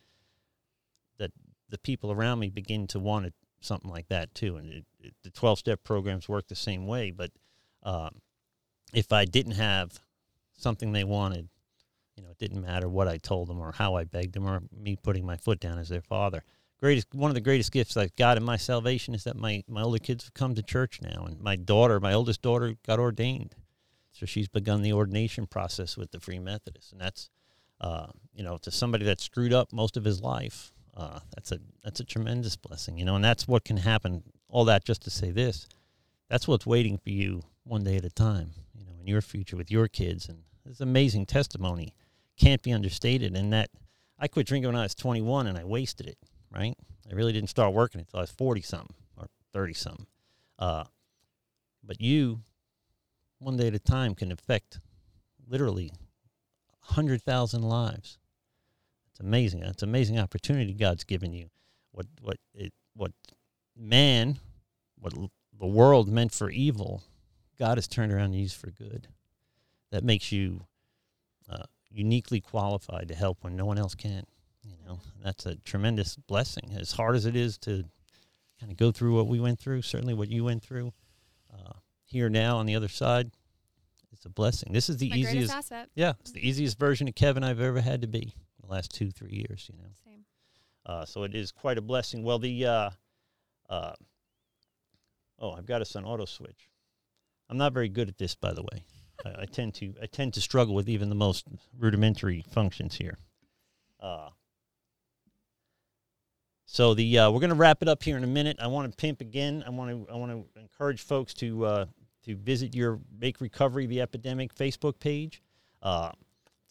[1.69, 4.57] The people around me begin to want it, something like that too.
[4.57, 7.11] And it, it, the 12 step programs work the same way.
[7.11, 7.31] But
[7.83, 8.21] um,
[8.93, 10.01] if I didn't have
[10.57, 11.49] something they wanted,
[12.17, 14.63] you know, it didn't matter what I told them or how I begged them or
[14.73, 16.45] me putting my foot down as their father.
[16.81, 19.83] Greatest, one of the greatest gifts I've got in my salvation is that my, my
[19.83, 21.25] older kids have come to church now.
[21.27, 23.55] And my daughter, my oldest daughter, got ordained.
[24.13, 26.93] So she's begun the ordination process with the Free Methodists.
[26.93, 27.29] And that's,
[27.81, 31.59] uh, you know, to somebody that screwed up most of his life, uh, that's a
[31.85, 34.23] that's a tremendous blessing, you know, and that's what can happen.
[34.49, 35.69] All that just to say this,
[36.31, 39.57] that's what's waiting for you one day at a time, you know, in your future
[39.57, 41.93] with your kids, and this amazing testimony,
[42.39, 43.37] can't be understated.
[43.37, 43.71] And that
[44.19, 46.19] I quit drinking when I was 21, and I wasted it.
[46.51, 46.77] Right,
[47.11, 50.07] I really didn't start working until I was 40 something or 30 something.
[50.59, 50.85] Uh,
[51.85, 52.41] but you,
[53.39, 54.81] one day at a time, can affect
[55.47, 55.93] literally
[56.81, 58.19] hundred thousand lives.
[59.17, 59.63] It's amazing.
[59.63, 61.49] It's an amazing opportunity God's given you.
[61.93, 63.13] What what it what
[63.75, 64.39] man,
[64.99, 65.15] what
[65.59, 67.03] the world meant for evil,
[67.59, 69.09] God has turned around and used for good.
[69.91, 70.67] That makes you
[71.49, 74.25] uh, uniquely qualified to help when no one else can.
[74.63, 76.77] You know, that's a tremendous blessing.
[76.79, 77.85] As hard as it is to
[78.61, 80.93] kind of go through what we went through, certainly what you went through,
[81.51, 81.73] uh,
[82.05, 83.31] here now on the other side,
[84.13, 84.75] it's a blessing.
[84.75, 85.73] This is the My easiest.
[85.95, 88.35] Yeah, it's the easiest version of Kevin I've ever had to be
[88.67, 89.89] the last two, three years, you know.
[90.05, 90.25] Same.
[90.85, 92.23] Uh, so it is quite a blessing.
[92.23, 92.91] Well, the, uh,
[93.69, 93.93] uh,
[95.39, 96.69] oh, I've got us on auto switch.
[97.49, 98.85] I'm not very good at this, by the way.
[99.25, 101.47] I, I tend to, I tend to struggle with even the most
[101.79, 103.19] rudimentary functions here.
[104.01, 104.29] Uh,
[106.67, 108.59] so the uh, we're going to wrap it up here in a minute.
[108.61, 109.63] I want to pimp again.
[109.67, 111.87] I want to I want to encourage folks to uh,
[112.25, 115.43] to visit your Make Recovery the Epidemic Facebook page.
[115.81, 116.11] Uh,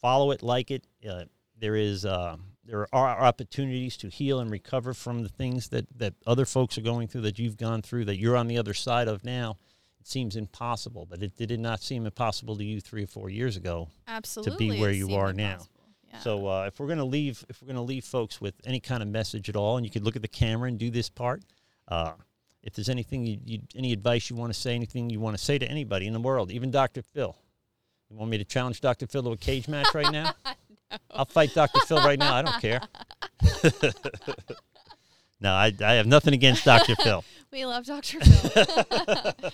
[0.01, 0.85] follow it, like it.
[1.59, 6.13] There is uh, there are opportunities to heal and recover from the things that that
[6.25, 9.07] other folks are going through that you've gone through that you're on the other side
[9.07, 9.57] of now.
[9.99, 13.29] It seems impossible, but it, it did not seem impossible to you three or four
[13.29, 13.89] years ago.
[14.07, 14.67] Absolutely.
[14.67, 15.59] To be where it you are now.
[16.11, 16.19] Yeah.
[16.19, 19.09] So uh, if we're gonna leave, if we're gonna leave folks with any kind of
[19.09, 21.43] message at all, and you could look at the camera and do this part.
[21.87, 22.13] Uh,
[22.65, 25.43] if there's anything, you, you, any advice you want to say, anything you want to
[25.43, 27.03] say to anybody in the world, even Dr.
[27.03, 27.35] Phil.
[28.09, 29.07] You want me to challenge Dr.
[29.07, 30.33] Phil to a cage match right now?
[31.11, 31.79] I'll fight Dr.
[31.81, 32.35] Phil right now.
[32.35, 32.81] I don't care.
[35.39, 36.95] no, I, I have nothing against Dr.
[37.03, 37.23] Phil.
[37.51, 38.19] we love Dr.
[38.19, 39.51] Phil.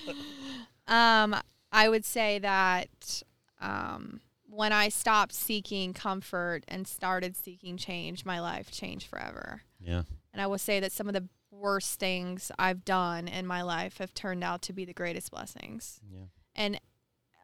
[0.87, 1.35] um,
[1.71, 3.23] I would say that
[3.59, 9.61] um, when I stopped seeking comfort and started seeking change, my life changed forever.
[9.79, 10.03] Yeah.
[10.33, 13.97] And I will say that some of the worst things I've done in my life
[13.99, 15.99] have turned out to be the greatest blessings.
[16.11, 16.25] Yeah.
[16.55, 16.79] And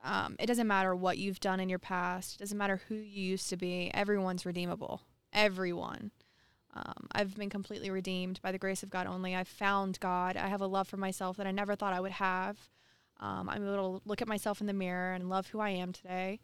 [0.03, 3.23] um, it doesn't matter what you've done in your past, it doesn't matter who you
[3.23, 5.01] used to be, everyone's redeemable.
[5.33, 6.11] Everyone.
[6.73, 9.35] Um, I've been completely redeemed by the grace of God only.
[9.35, 10.37] I've found God.
[10.37, 12.57] I have a love for myself that I never thought I would have.
[13.19, 15.91] Um, I'm able to look at myself in the mirror and love who I am
[15.91, 16.39] today.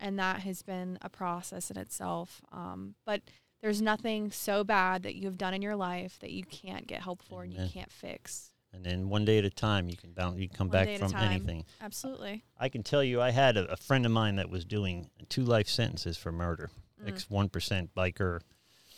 [0.00, 2.42] And that has been a process in itself.
[2.52, 3.22] Um, but
[3.60, 7.22] there's nothing so bad that you've done in your life that you can't get help
[7.22, 8.50] for and you can't fix.
[8.72, 10.98] And then one day at a time, you can bounce, you can come One back
[10.98, 11.64] from anything.
[11.80, 12.44] Absolutely.
[12.58, 15.42] I can tell you, I had a, a friend of mine that was doing two
[15.42, 16.70] life sentences for murder.
[17.02, 17.08] Mm.
[17.08, 18.40] Ex one percent biker,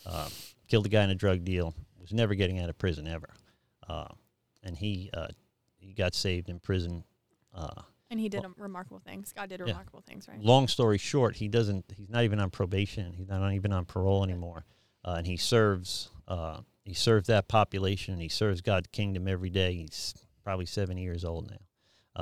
[0.05, 0.29] uh,
[0.67, 1.73] killed a guy in a drug deal.
[1.99, 3.29] Was never getting out of prison ever,
[3.87, 4.07] uh,
[4.63, 5.27] and he uh,
[5.77, 7.03] he got saved in prison.
[7.53, 9.31] Uh, And he did um, remarkable things.
[9.31, 9.67] God did Yeah.
[9.67, 10.39] remarkable things, right?
[10.41, 11.85] long story short, he doesn't.
[11.95, 13.13] He's not even on probation.
[13.13, 14.65] He's not even on parole anymore,
[15.05, 16.09] uh, and he serves.
[16.83, 18.13] He serves that population.
[18.13, 19.73] and He serves God's kingdom every day.
[19.75, 20.13] He's
[20.43, 21.57] probably seventy years old now,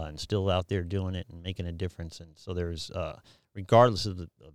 [0.02, 2.20] uh, and still out there doing it and making a difference.
[2.20, 3.20] And so there's, uh,
[3.54, 4.54] regardless of, the, of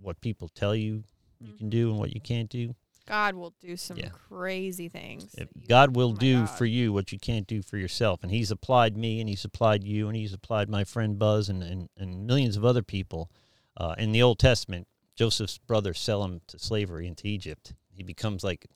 [0.00, 1.04] what people tell you
[1.40, 2.74] you can do and what you can't do,
[3.06, 4.08] God will do some Yeah.
[4.10, 5.34] crazy things.
[5.38, 6.50] if God will oh do God.
[6.50, 8.22] for you what you can't do for yourself.
[8.22, 11.62] And He's applied me, and He's applied you, and He's applied my friend Buzz, and
[11.62, 13.30] and, and millions of other people.
[13.76, 17.74] Uh, in the Old Testament, Joseph's brothers sell him to slavery into Egypt.
[17.92, 18.66] He becomes like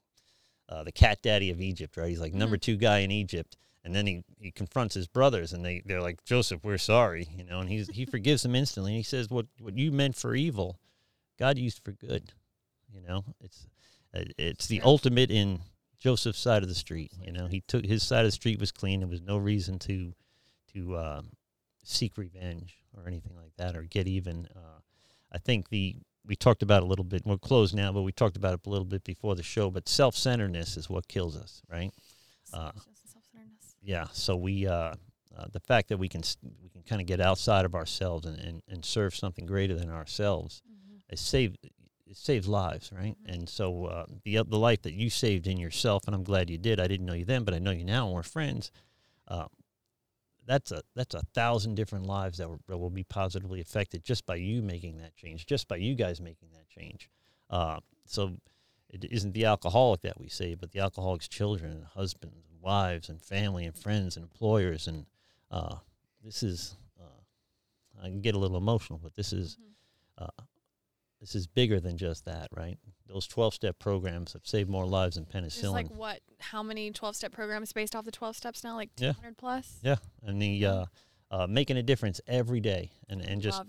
[0.72, 2.08] uh, the cat daddy of Egypt, right?
[2.08, 3.56] He's like number two guy in Egypt.
[3.84, 7.42] And then he, he confronts his brothers, and they, they're like, Joseph, we're sorry, you
[7.42, 7.58] know.
[7.58, 8.92] And he's, he forgives them instantly.
[8.92, 10.78] And he says, what, what you meant for evil,
[11.36, 12.32] God used for good.
[12.94, 13.66] You know, it's
[14.38, 15.60] it's the ultimate in
[15.98, 17.12] Joseph's side of the street.
[17.24, 19.00] You know, he took his side of the street was clean.
[19.00, 20.12] There was no reason to
[20.74, 21.30] to um,
[21.82, 24.46] seek revenge or anything like that or get even.
[24.54, 24.80] Uh,
[25.32, 25.96] I think the
[26.26, 27.22] we talked about it a little bit.
[27.24, 29.70] We're closed now, but we talked about it a little bit before the show.
[29.70, 31.90] But self centeredness is what kills us, right?
[32.54, 33.74] uh, self-centeredness.
[33.82, 34.94] yeah so we uh,
[35.36, 36.22] uh, the fact that we can
[36.62, 39.88] we can kind of get outside of ourselves and, and, and serve something greater than
[39.90, 41.00] ourselves Mhm.
[41.08, 41.56] it save
[42.06, 43.34] it saves lives right Mhm.
[43.34, 46.58] and so uh, the the life that you saved in yourself and I'm glad you
[46.58, 48.70] did I didn't know you then but I know you now and we're friends
[49.28, 49.46] uh,
[50.46, 54.26] that's a that's a thousand different lives that, were, that will be positively affected just
[54.26, 57.08] by you making that change just by you guys making that change
[57.50, 58.32] uh, so
[58.92, 63.08] it isn't the alcoholic that we save, but the alcoholic's children and husbands and wives
[63.08, 64.86] and family and friends and employers.
[64.86, 65.06] And
[65.50, 65.76] uh,
[66.22, 69.56] this is, uh, I can get a little emotional, but this is,
[70.20, 70.28] Mhm.
[71.22, 72.76] This is bigger than just that, right?
[73.08, 75.72] Those 12 step programs have saved more lives than There's penicillin.
[75.72, 76.18] like what?
[76.40, 78.74] How many 12-step programs based off the 12 steps now?
[78.74, 79.12] Like Yeah.
[79.12, 79.78] 200 plus.
[79.82, 79.96] yeah.
[80.24, 80.84] And the, uh,
[81.30, 83.62] uh, making a difference every day and, and just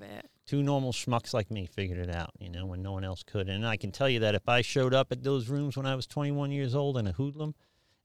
[0.47, 3.47] two normal schmucks like me figured it out, you know, when no one else could.
[3.47, 5.95] And I can tell you that if I showed up at those rooms when I
[5.95, 7.53] was 21 years old in a hoodlum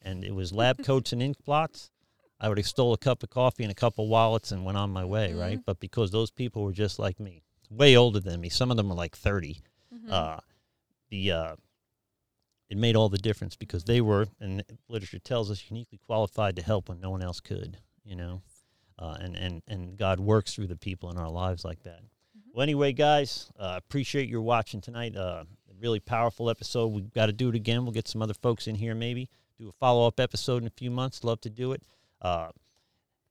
[0.03, 1.91] and it was lab coats and ink blots,
[2.39, 4.91] I would have stole a cup of coffee and a couple wallets and went on
[4.91, 5.59] my way, right?
[5.65, 8.91] But because those people were just like me, way older than me, some of them
[8.91, 9.63] are like 30,
[9.93, 10.11] Mhm.
[10.11, 10.41] uh,
[11.11, 11.57] the, uh,
[12.69, 16.63] it made all the difference because they were, and literature tells us, uniquely qualified to
[16.63, 18.43] help when no one else could, you know?
[18.99, 22.01] Uh, and, and, and God works through the people in our lives like that.
[22.53, 25.15] Well, anyway, guys, uh, appreciate your watching tonight.
[25.17, 26.89] Uh, a really powerful episode.
[26.89, 27.85] We've got to do it again.
[27.85, 29.31] We'll get some other folks in here maybe.
[29.59, 31.23] Do a follow up episode in a few months.
[31.25, 31.83] Love to do it.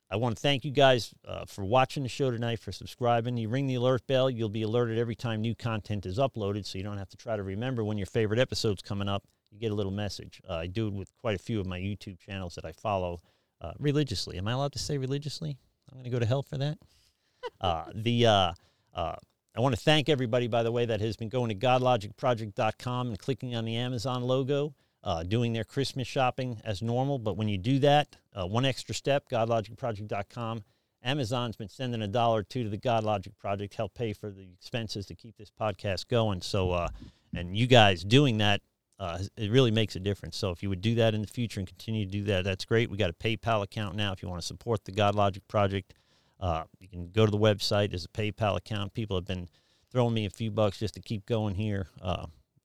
[0.10, 3.36] I want to thank you guys uh, for watching the show tonight, for subscribing.
[3.36, 6.78] You ring the alert bell, you'll be alerted every time new content is uploaded, so
[6.78, 9.24] you don't have to try to remember when your favorite episode's coming up.
[9.52, 10.42] You get a little message.
[10.50, 13.22] Uh, I do it with quite a few of my YouTube channels that I follow
[13.62, 14.38] uh, religiously.
[14.38, 15.58] Am I allowed to say religiously?
[15.90, 16.78] I'm going to go to hell for that.
[17.62, 18.54] uh, the uh,
[18.94, 19.16] uh,
[19.58, 23.20] I want to thank everybody, by the way, that has been going to godlogicproject.com and
[23.20, 24.74] clicking on the Amazon logo,
[25.08, 27.18] uh, doing their Christmas shopping as normal.
[27.18, 30.66] But when you do that, uh, one extra step, godlogicproject.com.
[31.02, 34.46] Amazon's been sending a dollar or two to the Godlogic Project, help pay for the
[34.54, 36.42] expenses to keep this podcast going.
[36.42, 36.90] So, uh,
[37.34, 38.62] and you guys doing that,
[39.00, 40.36] uh, it really makes a difference.
[40.36, 42.66] So, if you would do that in the future and continue to do that, that's
[42.66, 42.90] great.
[42.90, 45.94] We got a PayPal account now if you want to support the Godlogic Project.
[46.38, 47.92] Uh, you can go to the website.
[47.92, 48.94] There's a PayPal account.
[48.94, 49.48] People have been
[49.90, 51.88] throwing me a few bucks just to keep going here.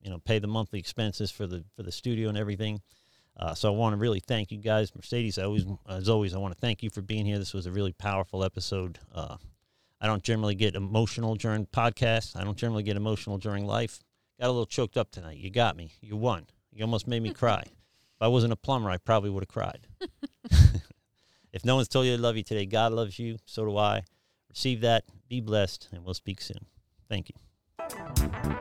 [0.03, 2.81] You know, pay the monthly expenses for the for the studio and everything.
[3.35, 5.39] Uh, so I want to really thank you guys, Marcedes.
[5.39, 7.39] I always, as always, I want to thank you for being here.
[7.39, 8.99] This was a really powerful episode.
[9.13, 9.37] Uh,
[9.99, 12.35] I don't generally get emotional during podcasts.
[12.35, 13.99] I don't generally get emotional during life.
[14.39, 15.37] Got a little choked up tonight.
[15.37, 15.93] You got me.
[16.01, 16.45] You won.
[16.71, 17.61] You almost made me cry.
[17.61, 19.87] If I wasn't a plumber, I probably would have cried.
[21.51, 23.37] if no one's told you they love you today, God loves you.
[23.45, 24.03] So do I.
[24.49, 25.05] receive that.
[25.27, 26.65] Be blessed, and we'll speak soon.
[27.09, 28.59] Thank you.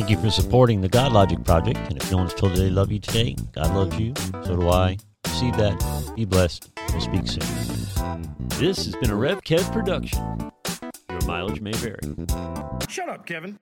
[0.00, 1.78] Thank you for supporting the Godlogic Project.
[1.90, 4.14] And if no one's told you they love you today, God loves you.
[4.46, 4.96] So do I.
[5.26, 6.12] Receive that.
[6.16, 6.70] Be blessed.
[6.88, 8.26] We'll speak soon.
[8.58, 10.50] This has been a Rev Kev production.
[11.10, 11.98] Your mileage may vary.
[12.88, 13.58] Shut up, Kevin.